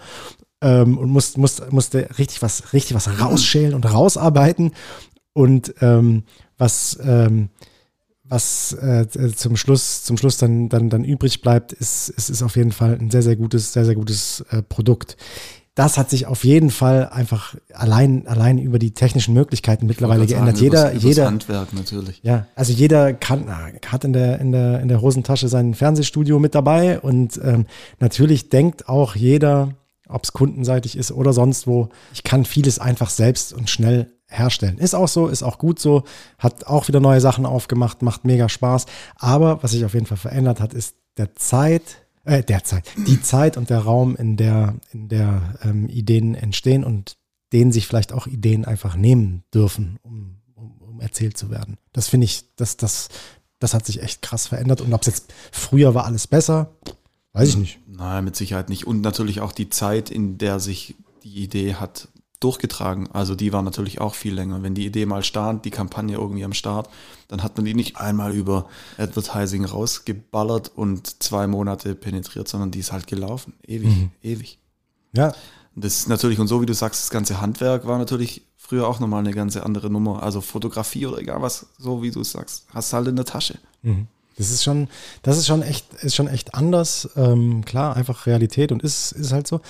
[0.61, 4.73] ähm, und musst, musst, musst richtig was, richtig was rausschälen und rausarbeiten
[5.33, 6.25] und ähm,
[6.59, 7.51] was, ähm,
[8.35, 12.57] was äh, zum Schluss, zum Schluss dann, dann, dann übrig bleibt, ist, ist, ist auf
[12.57, 15.17] jeden Fall ein sehr, sehr gutes, sehr, sehr gutes äh, Produkt.
[15.77, 20.57] Das hat sich auf jeden Fall einfach allein, allein über die technischen Möglichkeiten mittlerweile geändert.
[20.57, 22.21] sagen, jeder, übers, übers jeder, Handwerk natürlich.
[22.23, 23.47] ja, also jeder kann,
[23.87, 27.67] hat in der, in der, in der Hosentasche sein Fernsehstudio mit dabei und ähm,
[27.99, 29.75] natürlich denkt auch jeder,
[30.09, 34.79] ob es kundenseitig ist oder sonst wo, ich kann vieles einfach selbst und schnell herstellen.
[34.79, 36.05] Ist auch so, ist auch gut so,
[36.39, 38.87] hat auch wieder neue Sachen aufgemacht, macht mega Spaß.
[39.17, 41.83] Aber was sich auf jeden Fall verändert hat, ist der Zeit,
[42.25, 46.85] äh, der Zeit, die Zeit und der Raum, in der, in der ähm, Ideen entstehen
[46.85, 47.17] und
[47.53, 51.79] denen sich vielleicht auch Ideen einfach nehmen dürfen, um, um, um erzählt zu werden.
[51.93, 53.09] Das finde ich, das, das,
[53.61, 54.81] das hat sich echt krass verändert.
[54.81, 56.75] Und ob es jetzt früher war alles besser,
[57.33, 57.79] weiß ich nicht.
[57.87, 58.87] Nein, mit Sicherheit nicht.
[58.87, 62.09] Und natürlich auch die Zeit, in der sich die Idee hat
[62.45, 63.09] durchgetragen.
[63.13, 64.63] Also die war natürlich auch viel länger.
[64.63, 66.89] Wenn die Idee mal stand, die Kampagne irgendwie am Start,
[67.29, 72.81] dann hat man die nicht einmal über Advertising rausgeballert und zwei Monate penetriert, sondern die
[72.81, 73.55] ist halt gelaufen.
[73.67, 74.11] Ewig, mhm.
[74.23, 74.59] ewig.
[75.13, 75.33] Ja.
[75.75, 79.01] Das ist natürlich, und so wie du sagst, das ganze Handwerk war natürlich früher auch
[79.01, 80.23] nochmal eine ganz andere Nummer.
[80.23, 83.25] Also Fotografie oder egal was, so wie du es sagst, hast du halt in der
[83.25, 83.59] Tasche.
[83.83, 84.07] Mhm.
[84.37, 84.89] Das ist schon,
[85.23, 87.09] das ist schon echt, ist schon echt anders.
[87.17, 89.61] Ähm, klar, einfach Realität und ist, ist halt so.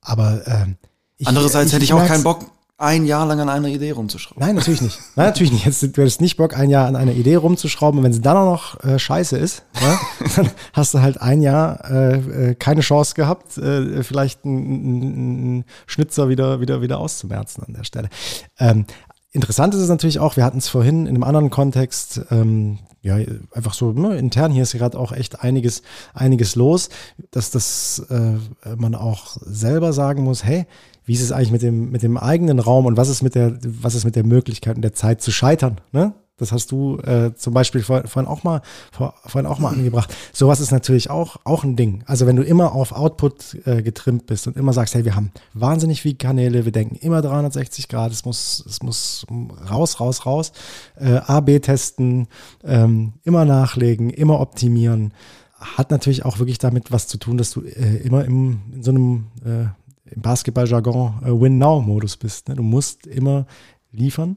[0.00, 0.76] Aber ähm,
[1.18, 2.46] ich, Andererseits ich, hätte ich auch keinen Bock,
[2.78, 4.38] ein Jahr lang an einer Idee rumzuschrauben.
[4.44, 4.98] Nein, natürlich nicht.
[5.14, 5.64] Nein, natürlich nicht.
[5.64, 7.98] Jetzt, du hättest nicht Bock, ein Jahr an einer Idee rumzuschrauben.
[7.98, 9.98] Und wenn sie dann auch noch äh, scheiße ist, ja,
[10.36, 16.28] dann hast du halt ein Jahr äh, äh keine Chance gehabt, äh, vielleicht einen Schnitzer
[16.28, 18.10] wieder, wieder, wieder auszumerzen an der Stelle.
[18.58, 18.84] Ähm,
[19.32, 23.16] interessant ist es natürlich auch, wir hatten es vorhin in einem anderen Kontext, ähm, ja,
[23.52, 25.80] einfach so ne, intern, hier ist gerade auch echt einiges,
[26.12, 26.90] einiges los,
[27.30, 30.66] dass das äh, man auch selber sagen muss, hey,
[31.06, 33.58] wie ist es eigentlich mit dem, mit dem eigenen Raum und was ist mit der,
[33.64, 35.80] was ist mit der Möglichkeit und der Zeit zu scheitern?
[35.92, 36.12] Ne?
[36.38, 38.60] Das hast du äh, zum Beispiel vor, vorhin auch mal
[38.92, 40.14] vor, vorhin auch mal angebracht.
[40.34, 42.02] Sowas ist natürlich auch auch ein Ding.
[42.06, 45.30] Also wenn du immer auf Output äh, getrimmt bist und immer sagst, hey, wir haben
[45.54, 49.26] wahnsinnig viele Kanäle, wir denken immer 360 Grad, es muss es muss
[49.70, 50.52] raus, raus, raus,
[50.96, 52.28] äh, A/B testen,
[52.64, 55.14] ähm, immer nachlegen, immer optimieren,
[55.58, 58.90] hat natürlich auch wirklich damit was zu tun, dass du äh, immer im, in so
[58.90, 59.68] einem äh,
[60.10, 62.48] im Basketball-Jargon äh, Win-Now-Modus bist.
[62.48, 62.56] Ne?
[62.56, 63.46] Du musst immer
[63.90, 64.36] liefern.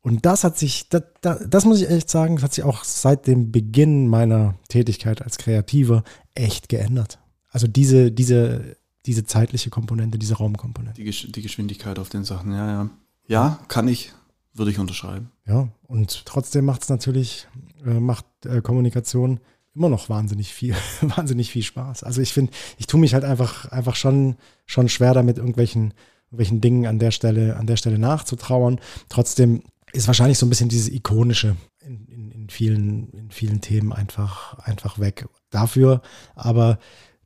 [0.00, 3.26] Und das hat sich, das, das, muss ich echt sagen, das hat sich auch seit
[3.26, 6.04] dem Beginn meiner Tätigkeit als Kreativer
[6.34, 7.18] echt geändert.
[7.50, 8.76] Also diese, diese,
[9.06, 11.02] diese zeitliche Komponente, diese Raumkomponente.
[11.02, 12.90] Die, die Geschwindigkeit auf den Sachen, ja, ja.
[13.26, 14.12] Ja, kann ich,
[14.54, 15.30] würde ich unterschreiben.
[15.46, 17.46] Ja, und trotzdem macht es natürlich,
[17.84, 19.40] äh, macht äh, Kommunikation
[19.78, 22.02] immer noch wahnsinnig viel, wahnsinnig viel Spaß.
[22.02, 24.36] Also ich finde, ich tue mich halt einfach, einfach schon,
[24.66, 25.94] schon schwer damit, irgendwelchen,
[26.26, 28.80] irgendwelchen Dingen an der Stelle, an der Stelle nachzutrauern.
[29.08, 29.62] Trotzdem
[29.92, 34.58] ist wahrscheinlich so ein bisschen dieses Ikonische in, in, in, vielen, in vielen Themen einfach,
[34.58, 35.26] einfach weg.
[35.50, 36.02] Dafür
[36.34, 36.78] aber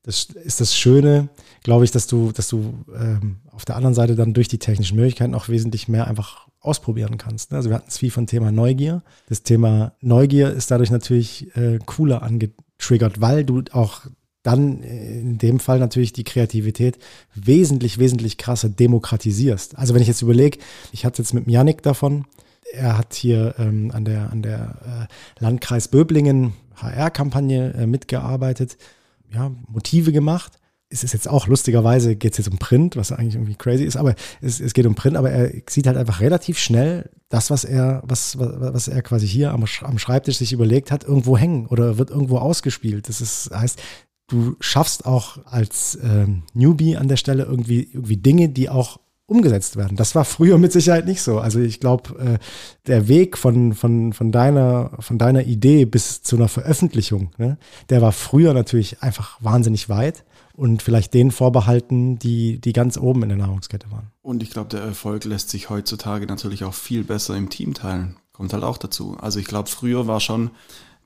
[0.02, 1.28] das ist das Schöne,
[1.62, 4.96] glaube ich, dass du, dass du ähm, auf der anderen Seite dann durch die technischen
[4.96, 7.50] Möglichkeiten auch wesentlich mehr einfach ausprobieren kannst.
[7.50, 7.58] Ne?
[7.58, 9.02] Also wir hatten es viel von Thema Neugier.
[9.28, 14.02] Das Thema Neugier ist dadurch natürlich äh, cooler angetriggert, weil du auch
[14.42, 16.98] dann äh, in dem Fall natürlich die Kreativität
[17.34, 19.78] wesentlich, wesentlich krasser demokratisierst.
[19.78, 20.58] Also wenn ich jetzt überlege,
[20.92, 22.26] ich hatte jetzt mit Janik davon,
[22.72, 28.78] er hat hier ähm, an der, an der äh, Landkreis Böblingen HR-Kampagne äh, mitgearbeitet,
[29.32, 30.58] ja, Motive gemacht
[30.92, 33.96] es ist jetzt auch lustigerweise, geht es jetzt um Print, was eigentlich irgendwie crazy ist,
[33.96, 37.64] aber es, es, geht um Print, aber er sieht halt einfach relativ schnell das, was
[37.64, 41.96] er, was, was er quasi hier am, am Schreibtisch sich überlegt hat, irgendwo hängen oder
[41.96, 43.08] wird irgendwo ausgespielt.
[43.08, 43.80] Das ist, heißt,
[44.28, 49.00] du schaffst auch als ähm, Newbie an der Stelle irgendwie, irgendwie Dinge, die auch
[49.32, 49.96] umgesetzt werden.
[49.96, 51.38] Das war früher mit Sicherheit nicht so.
[51.38, 52.38] Also ich glaube, äh,
[52.86, 57.58] der Weg von, von, von, deiner, von deiner Idee bis zu einer Veröffentlichung, ne,
[57.90, 63.22] der war früher natürlich einfach wahnsinnig weit und vielleicht denen vorbehalten, die, die ganz oben
[63.24, 64.10] in der Nahrungskette waren.
[64.22, 68.16] Und ich glaube, der Erfolg lässt sich heutzutage natürlich auch viel besser im Team teilen.
[68.32, 69.16] Kommt halt auch dazu.
[69.20, 70.50] Also ich glaube, früher war schon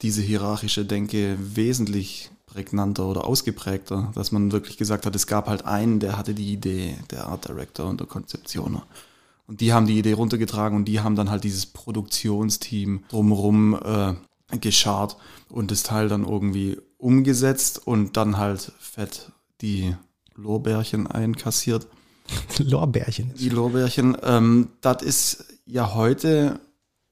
[0.03, 5.67] diese hierarchische Denke wesentlich prägnanter oder ausgeprägter, dass man wirklich gesagt hat, es gab halt
[5.67, 8.87] einen, der hatte die Idee, der Art Director und der Konzeptioner.
[9.47, 14.57] Und die haben die Idee runtergetragen und die haben dann halt dieses Produktionsteam drumherum äh,
[14.57, 15.19] geschart
[15.51, 19.95] und das Teil dann irgendwie umgesetzt und dann halt fett die
[20.35, 21.87] Lorbeerchen einkassiert.
[22.59, 23.35] Lorbeerchen.
[23.35, 24.17] Die Lorbeerchen.
[24.23, 26.59] Ähm, das ist ja heute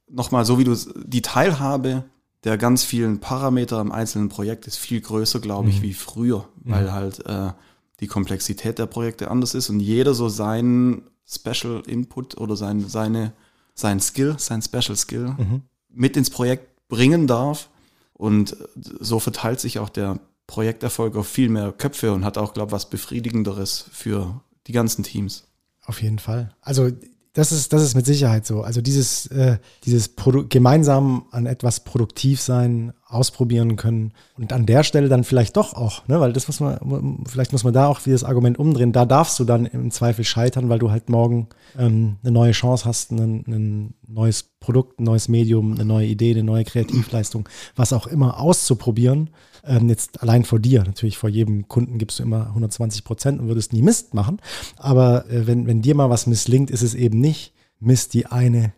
[0.08, 2.04] nochmal so, wie du die Teilhabe
[2.44, 5.82] der ganz vielen Parameter im einzelnen Projekt ist viel größer, glaube ich, mhm.
[5.82, 6.92] wie früher, weil mhm.
[6.92, 7.52] halt äh,
[8.00, 13.32] die Komplexität der Projekte anders ist und jeder so seinen Special Input oder sein, seine,
[13.74, 15.62] sein Skill, sein Special Skill mhm.
[15.88, 17.70] mit ins Projekt bringen darf.
[18.12, 22.68] Und so verteilt sich auch der Projekterfolg auf viel mehr Köpfe und hat auch, glaube
[22.68, 25.44] ich, was Befriedigenderes für die ganzen Teams.
[25.84, 26.54] Auf jeden Fall.
[26.60, 26.90] Also
[27.34, 28.62] das ist, das ist mit Sicherheit so.
[28.62, 34.82] Also dieses, äh, dieses Produ gemeinsam an etwas produktiv sein, ausprobieren können und an der
[34.82, 38.00] Stelle dann vielleicht doch auch, ne, weil das muss man, vielleicht muss man da auch
[38.04, 41.48] wie das Argument umdrehen, da darfst du dann im Zweifel scheitern, weil du halt morgen
[41.78, 46.32] ähm, eine neue Chance hast, ein, ein neues Produkt, ein neues Medium, eine neue Idee,
[46.32, 49.30] eine neue Kreativleistung, was auch immer auszuprobieren.
[49.64, 53.48] Ähm, jetzt allein vor dir, natürlich vor jedem Kunden gibst du immer 120 Prozent und
[53.48, 54.40] würdest nie Mist machen,
[54.76, 58.72] aber äh, wenn, wenn dir mal was misslingt, ist es eben nicht Mist die eine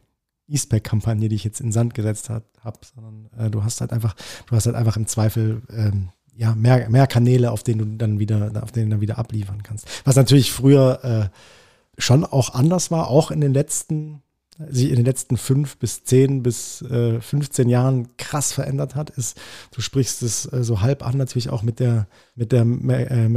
[0.49, 4.15] E-Spec-Kampagne, die ich jetzt in Sand gesetzt habe, sondern äh, du hast halt einfach,
[4.47, 8.19] du hast halt einfach im Zweifel ähm, ja mehr, mehr Kanäle, auf denen du dann
[8.19, 9.89] wieder, auf denen dann wieder abliefern kannst.
[10.05, 14.23] Was natürlich früher äh, schon auch anders war, auch in den letzten,
[14.69, 19.39] sich in den letzten fünf bis zehn bis äh, 15 Jahren krass verändert hat, ist,
[19.73, 23.29] du sprichst es äh, so halb an, natürlich auch mit der, mit der äh,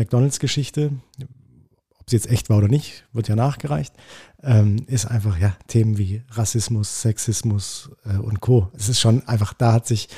[2.09, 3.93] Sie jetzt echt war oder nicht, wird ja nachgereicht,
[4.43, 8.69] ähm, ist einfach ja Themen wie Rassismus, Sexismus äh, und Co.
[8.75, 10.09] Es ist schon einfach, da hat sich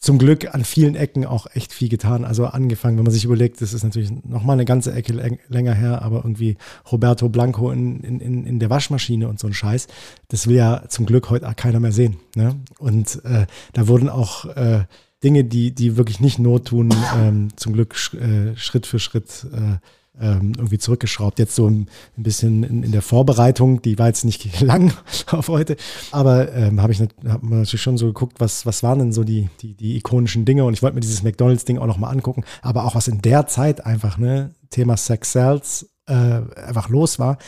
[0.00, 2.24] zum Glück an vielen Ecken auch echt viel getan.
[2.24, 6.00] Also angefangen, wenn man sich überlegt, das ist natürlich nochmal eine ganze Ecke länger her,
[6.00, 6.56] aber irgendwie
[6.90, 9.88] Roberto Blanco in, in, in der Waschmaschine und so ein Scheiß,
[10.28, 12.16] das will ja zum Glück heute keiner mehr sehen.
[12.34, 12.56] Ne?
[12.78, 14.84] Und äh, da wurden auch äh,
[15.22, 19.46] Dinge, die, die wirklich nicht Not tun, ähm, zum Glück sch, äh, Schritt für Schritt
[19.52, 19.76] äh,
[20.20, 21.38] ähm, irgendwie zurückgeschraubt.
[21.38, 24.92] Jetzt so ein, bisschen in, in, der Vorbereitung, die war jetzt nicht lang
[25.28, 25.76] auf heute,
[26.12, 29.48] aber ähm, habe ich hab natürlich schon so geguckt, was, was waren denn so die,
[29.60, 32.94] die, die ikonischen Dinge und ich wollte mir dieses McDonalds-Ding auch nochmal angucken, aber auch
[32.94, 37.38] was in der Zeit einfach, ne, Thema Sex Cells äh, einfach los war,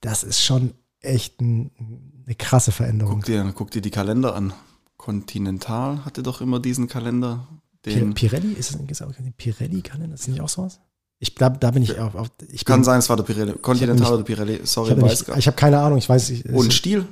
[0.00, 1.70] das ist schon echt ein,
[2.26, 3.16] eine krasse Veränderung.
[3.16, 4.52] Guck dir, guck dir die Kalender an.
[4.96, 7.48] Continental hatte doch immer diesen Kalender.
[7.84, 10.14] Den Pirelli, ist es ein Pirelli-Kalender?
[10.14, 10.80] Ist das nicht auch sowas?
[11.22, 12.16] Ich glaube, da bin ich auf.
[12.16, 13.52] auf ich Kann bin, sein, es war der Pirelli.
[13.52, 14.62] Continental oder Pirelli.
[14.64, 16.46] Sorry, ich weiß gar Ich habe keine Ahnung, ich weiß nicht.
[16.46, 17.06] Und Stiel,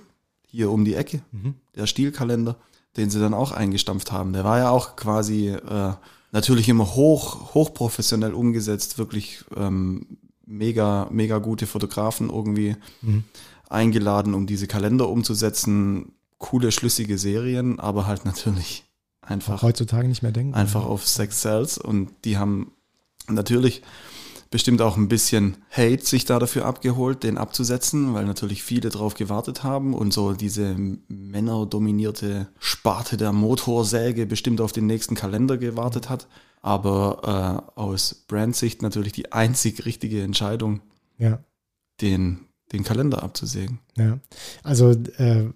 [0.49, 1.55] hier um die Ecke, mhm.
[1.77, 2.57] der Stielkalender,
[2.97, 4.33] den sie dann auch eingestampft haben.
[4.33, 5.93] Der war ja auch quasi äh,
[6.33, 13.23] natürlich immer hoch, hochprofessionell umgesetzt, wirklich ähm, mega, mega gute Fotografen irgendwie mhm.
[13.69, 16.15] eingeladen, um diese Kalender umzusetzen.
[16.39, 18.83] Coole, schlüssige Serien, aber halt natürlich
[19.23, 19.59] einfach.
[19.59, 20.55] Auch heutzutage nicht mehr denken.
[20.55, 22.73] Einfach auf Sex Cells und die haben
[23.33, 23.83] natürlich
[24.51, 29.15] bestimmt auch ein bisschen Hate sich da dafür abgeholt, den abzusetzen, weil natürlich viele drauf
[29.15, 30.77] gewartet haben und so diese
[31.09, 36.27] männerdominierte Sparte der Motorsäge bestimmt auf den nächsten Kalender gewartet hat.
[36.63, 40.81] Aber äh, aus Brandsicht natürlich die einzig richtige Entscheidung,
[41.17, 41.39] ja.
[42.01, 42.41] den,
[42.73, 43.79] den Kalender abzusägen.
[43.97, 44.19] Ja,
[44.63, 45.49] also äh,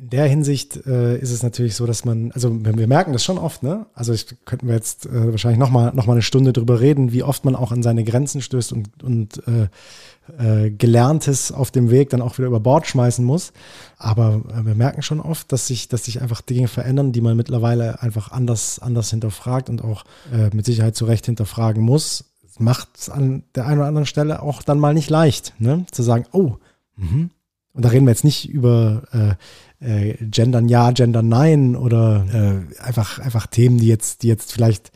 [0.00, 3.22] in der Hinsicht äh, ist es natürlich so, dass man, also wir, wir merken das
[3.22, 3.86] schon oft, ne?
[3.92, 7.22] Also ich, könnten wir jetzt äh, wahrscheinlich nochmal noch mal eine Stunde drüber reden, wie
[7.22, 9.68] oft man auch an seine Grenzen stößt und, und äh,
[10.38, 13.52] äh, Gelerntes auf dem Weg dann auch wieder über Bord schmeißen muss.
[13.98, 17.36] Aber äh, wir merken schon oft, dass sich, dass sich einfach Dinge verändern, die man
[17.36, 22.24] mittlerweile einfach anders, anders hinterfragt und auch äh, mit Sicherheit zu Recht hinterfragen muss.
[22.58, 25.84] Macht es an der einen oder anderen Stelle auch dann mal nicht leicht, ne?
[25.90, 26.56] Zu sagen, oh,
[26.96, 27.28] mh.
[27.72, 29.34] und da reden wir jetzt nicht über äh,
[29.80, 34.92] äh, Gendern ja, Gendern nein oder äh, einfach, einfach Themen, die jetzt, die jetzt vielleicht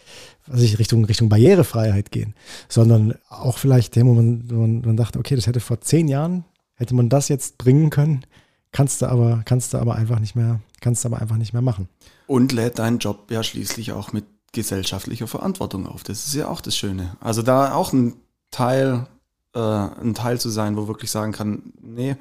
[0.47, 2.35] was ich, Richtung, Richtung Barrierefreiheit gehen,
[2.69, 6.09] sondern auch vielleicht Themen, wo man, wo man, man dachte, okay, das hätte vor zehn
[6.09, 8.27] Jahren, hätte man das jetzt bringen können,
[8.73, 11.63] kannst du aber, kannst du aber einfach nicht mehr, kannst du aber einfach nicht mehr
[11.63, 11.89] machen.
[12.27, 16.05] Und lädt deinen Job ja schließlich auch mit gesellschaftlicher Verantwortung auf.
[16.05, 17.17] Das ist ja auch das Schöne.
[17.21, 18.15] Also da auch ein
[18.51, 19.07] Teil,
[19.55, 22.17] äh, ein Teil zu sein, wo wirklich sagen kann, nee,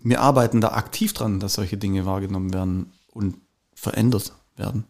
[0.00, 3.36] wir arbeiten da aktiv dran, dass solche Dinge wahrgenommen werden und
[3.74, 4.84] verändert werden.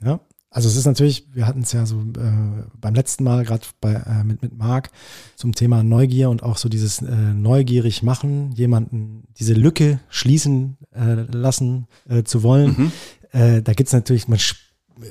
[0.00, 0.20] Ja,
[0.50, 4.24] also es ist natürlich, wir hatten es ja so äh, beim letzten Mal gerade äh,
[4.24, 4.90] mit, mit Marc
[5.36, 11.26] zum Thema Neugier und auch so dieses äh, neugierig machen, jemanden diese Lücke schließen äh,
[11.30, 12.74] lassen äh, zu wollen.
[12.78, 12.92] Mhm.
[13.32, 14.38] Äh, da gibt es natürlich, man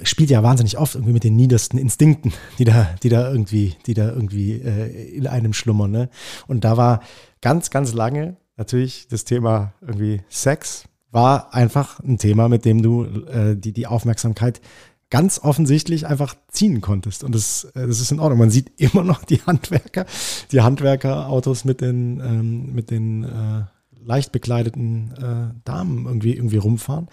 [0.01, 3.93] spielt ja wahnsinnig oft irgendwie mit den niedersten Instinkten, die da, die da irgendwie, die
[3.93, 5.91] da irgendwie in einem schlummern.
[5.91, 6.09] Ne?
[6.47, 7.01] Und da war
[7.41, 13.05] ganz, ganz lange natürlich das Thema irgendwie Sex war einfach ein Thema, mit dem du
[13.05, 14.61] äh, die, die Aufmerksamkeit
[15.09, 17.23] ganz offensichtlich einfach ziehen konntest.
[17.23, 18.39] Und das, äh, das ist in Ordnung.
[18.39, 20.05] Man sieht immer noch die Handwerker,
[20.51, 23.63] die Handwerkerautos mit den, ähm, mit den äh,
[24.03, 27.07] leicht bekleideten äh, Damen irgendwie, irgendwie rumfahren.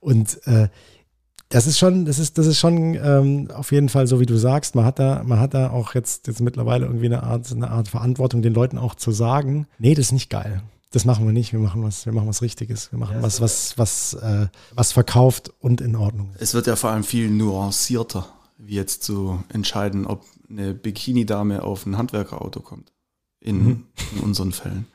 [0.00, 0.68] Und äh,
[1.48, 4.38] das ist schon, das ist, das ist schon ähm, auf jeden Fall so, wie du
[4.38, 4.74] sagst.
[4.74, 7.88] Man hat da, man hat da auch jetzt, jetzt mittlerweile irgendwie eine Art, eine Art
[7.88, 10.62] Verantwortung, den Leuten auch zu sagen, nee, das ist nicht geil
[10.92, 11.52] das machen wir nicht.
[11.52, 12.92] Wir machen was, wir machen was Richtiges.
[12.92, 16.34] Wir machen ja, was, was, was, äh, was verkauft und in Ordnung.
[16.38, 18.28] Es wird ja vor allem viel nuancierter,
[18.58, 22.92] wie jetzt zu entscheiden, ob eine Bikini-Dame auf ein Handwerkerauto kommt.
[23.40, 23.86] In, mhm.
[24.14, 24.86] in unseren Fällen.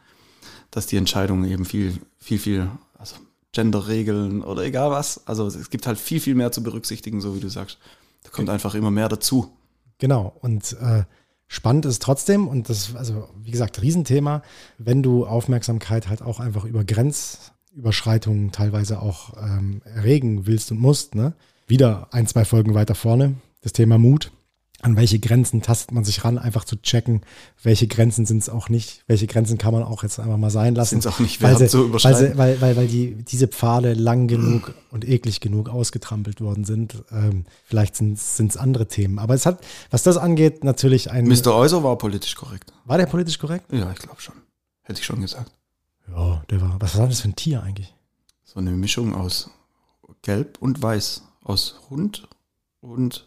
[0.71, 3.15] Dass die Entscheidung eben viel, viel, viel, also
[3.51, 5.27] Genderregeln oder egal was.
[5.27, 7.77] Also es gibt halt viel, viel mehr zu berücksichtigen, so wie du sagst.
[8.23, 9.51] Da kommt einfach immer mehr dazu.
[9.97, 10.37] Genau.
[10.39, 11.03] Und äh,
[11.47, 14.41] spannend ist trotzdem, und das, also wie gesagt, Riesenthema,
[14.77, 21.15] wenn du Aufmerksamkeit halt auch einfach über Grenzüberschreitungen teilweise auch ähm, erregen willst und musst,
[21.15, 21.33] ne?
[21.69, 24.31] Wieder ein, zwei Folgen weiter vorne, das Thema Mut
[24.81, 27.21] an welche Grenzen tastet man sich ran, einfach zu checken,
[27.63, 30.75] welche Grenzen sind es auch nicht, welche Grenzen kann man auch jetzt einfach mal sein
[30.75, 31.01] lassen.
[31.01, 33.47] Sind es auch nicht weil, wert sie, zu weil, sie, weil, weil, weil die, diese
[33.47, 37.03] Pfade lang genug und eklig genug ausgetrampelt worden sind.
[37.11, 39.17] Ähm, vielleicht sind es andere Themen.
[39.17, 41.27] Aber es hat, was das angeht, natürlich ein.
[41.27, 41.55] Mr.
[41.55, 42.71] Euser war politisch korrekt.
[42.85, 43.71] War der politisch korrekt?
[43.73, 44.35] Ja, ich glaube schon.
[44.83, 45.51] Hätte ich schon gesagt.
[46.07, 46.75] Ja, der war.
[46.79, 47.93] Was war das für ein Tier eigentlich?
[48.43, 49.49] So eine Mischung aus
[50.21, 51.23] Gelb und Weiß.
[51.43, 52.27] Aus Hund
[52.81, 53.26] und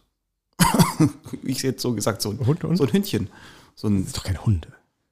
[1.44, 2.76] ich jetzt so gesagt, so ein, Hund und?
[2.76, 3.28] so ein Hündchen.
[3.74, 4.68] So ein, Das ist doch kein Hund.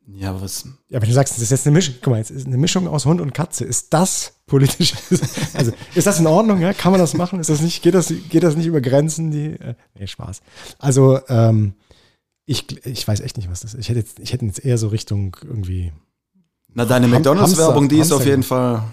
[0.07, 0.64] ja, was?
[0.88, 2.88] Ja, wenn du sagst, das ist jetzt eine Mischung, guck mal, jetzt ist eine Mischung
[2.88, 3.64] aus Hund und Katze.
[3.64, 4.94] Ist das politisch?
[5.55, 6.61] Also, ist das in Ordnung?
[6.61, 6.72] Ja?
[6.72, 7.40] Kann man das machen?
[7.40, 9.30] Ist das nicht, geht das, geht das nicht über Grenzen?
[9.30, 10.40] Die, äh, nee, Spaß.
[10.78, 11.74] Also, ähm,
[12.46, 13.80] ich, ich weiß echt nicht, was das ist.
[13.80, 15.92] Ich hätte jetzt, ich hätte jetzt eher so Richtung irgendwie.
[16.72, 18.84] Na, deine McDonalds-Werbung, die ist auf jeden Fall,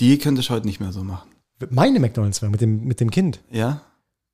[0.00, 1.30] die könnte ich heute nicht mehr so machen.
[1.70, 3.40] Meine McDonalds war mit dem, mit dem Kind.
[3.50, 3.82] Ja?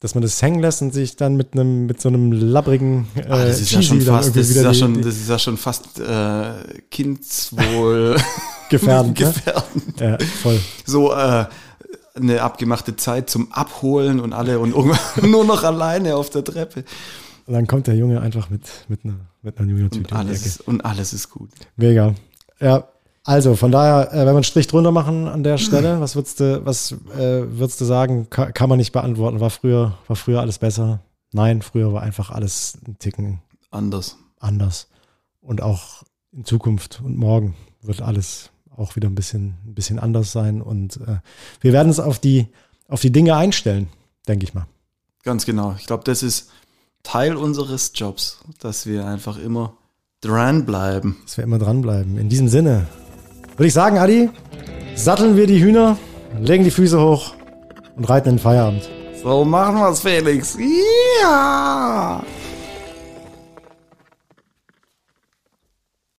[0.01, 3.23] Dass man das hängen lässt und sich dann mit einem, mit so einem labbrigen äh,
[3.29, 5.15] Ah, das ist ja Cheesy schon dann fast, irgendwie das ist ja schon, die das
[5.17, 8.17] ist ja schon fast äh, Kindswohl
[8.71, 9.21] gefährdend.
[9.21, 9.27] ne?
[9.27, 10.01] gefährdend.
[10.01, 10.59] Ja, voll.
[10.87, 11.45] So äh,
[12.15, 14.99] eine abgemachte Zeit zum Abholen und alle und irgendwann
[15.31, 16.85] nur noch alleine auf der Treppe.
[17.47, 20.61] Und dann kommt der Junge einfach mit, mit einer, mit einer Junior-Tüte Und alles, ist,
[20.61, 21.51] und alles ist gut.
[21.77, 22.15] Mega.
[22.61, 22.89] Ja,
[23.25, 26.41] also von daher, äh, wenn wir einen Strich drunter machen an der Stelle, was würdest
[26.41, 29.41] du, was äh, würdest du sagen, kann, kann man nicht beantworten.
[29.41, 31.01] War früher, war früher alles besser?
[31.33, 33.41] Nein, früher war einfach alles ein Ticken
[33.71, 34.17] Anders.
[34.39, 34.89] anders.
[35.41, 36.03] Und auch
[36.33, 40.63] in Zukunft und morgen wird alles auch wieder ein bisschen, ein bisschen anders sein.
[40.63, 41.19] Und äh,
[41.61, 42.49] wir werden uns auf die,
[42.89, 43.89] auf die Dinge einstellen,
[44.27, 44.67] denke ich mal.
[45.23, 45.75] Ganz genau.
[45.79, 46.51] Ich glaube, das ist
[47.03, 49.75] Teil unseres Jobs, dass wir einfach immer
[50.23, 51.17] dranbleiben.
[51.25, 52.19] Dass wir immer dranbleiben.
[52.19, 52.87] In diesem Sinne
[53.61, 54.31] würde ich sagen, Adi,
[54.95, 55.99] satteln wir die Hühner,
[56.41, 57.35] legen die Füße hoch
[57.95, 58.89] und reiten in den Feierabend.
[59.23, 60.57] So machen wir's, Felix.
[61.21, 62.23] Ja!